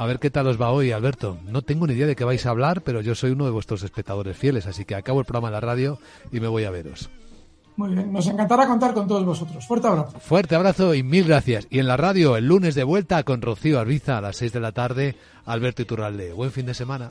A 0.00 0.06
ver 0.06 0.18
qué 0.18 0.30
tal 0.30 0.46
os 0.46 0.58
va 0.58 0.70
hoy, 0.70 0.92
Alberto. 0.92 1.36
No 1.44 1.60
tengo 1.60 1.86
ni 1.86 1.92
idea 1.92 2.06
de 2.06 2.16
qué 2.16 2.24
vais 2.24 2.46
a 2.46 2.48
hablar, 2.48 2.80
pero 2.80 3.02
yo 3.02 3.14
soy 3.14 3.32
uno 3.32 3.44
de 3.44 3.50
vuestros 3.50 3.82
espectadores 3.82 4.34
fieles, 4.34 4.66
así 4.66 4.86
que 4.86 4.94
acabo 4.94 5.20
el 5.20 5.26
programa 5.26 5.48
de 5.48 5.52
la 5.52 5.60
radio 5.60 5.98
y 6.32 6.40
me 6.40 6.48
voy 6.48 6.64
a 6.64 6.70
veros. 6.70 7.10
Muy 7.76 7.90
bien, 7.90 8.10
nos 8.10 8.26
encantará 8.26 8.66
contar 8.66 8.94
con 8.94 9.06
todos 9.06 9.26
vosotros. 9.26 9.66
Fuerte 9.66 9.88
abrazo. 9.88 10.18
Fuerte 10.18 10.54
abrazo 10.54 10.94
y 10.94 11.02
mil 11.02 11.24
gracias. 11.24 11.66
Y 11.68 11.80
en 11.80 11.86
la 11.86 11.98
radio, 11.98 12.38
el 12.38 12.46
lunes 12.46 12.74
de 12.74 12.84
vuelta 12.84 13.22
con 13.24 13.42
Rocío 13.42 13.78
Arbiza 13.78 14.16
a 14.16 14.22
las 14.22 14.36
6 14.36 14.54
de 14.54 14.60
la 14.60 14.72
tarde, 14.72 15.16
Alberto 15.44 15.82
Iturralde. 15.82 16.32
Buen 16.32 16.50
fin 16.50 16.64
de 16.64 16.72
semana. 16.72 17.10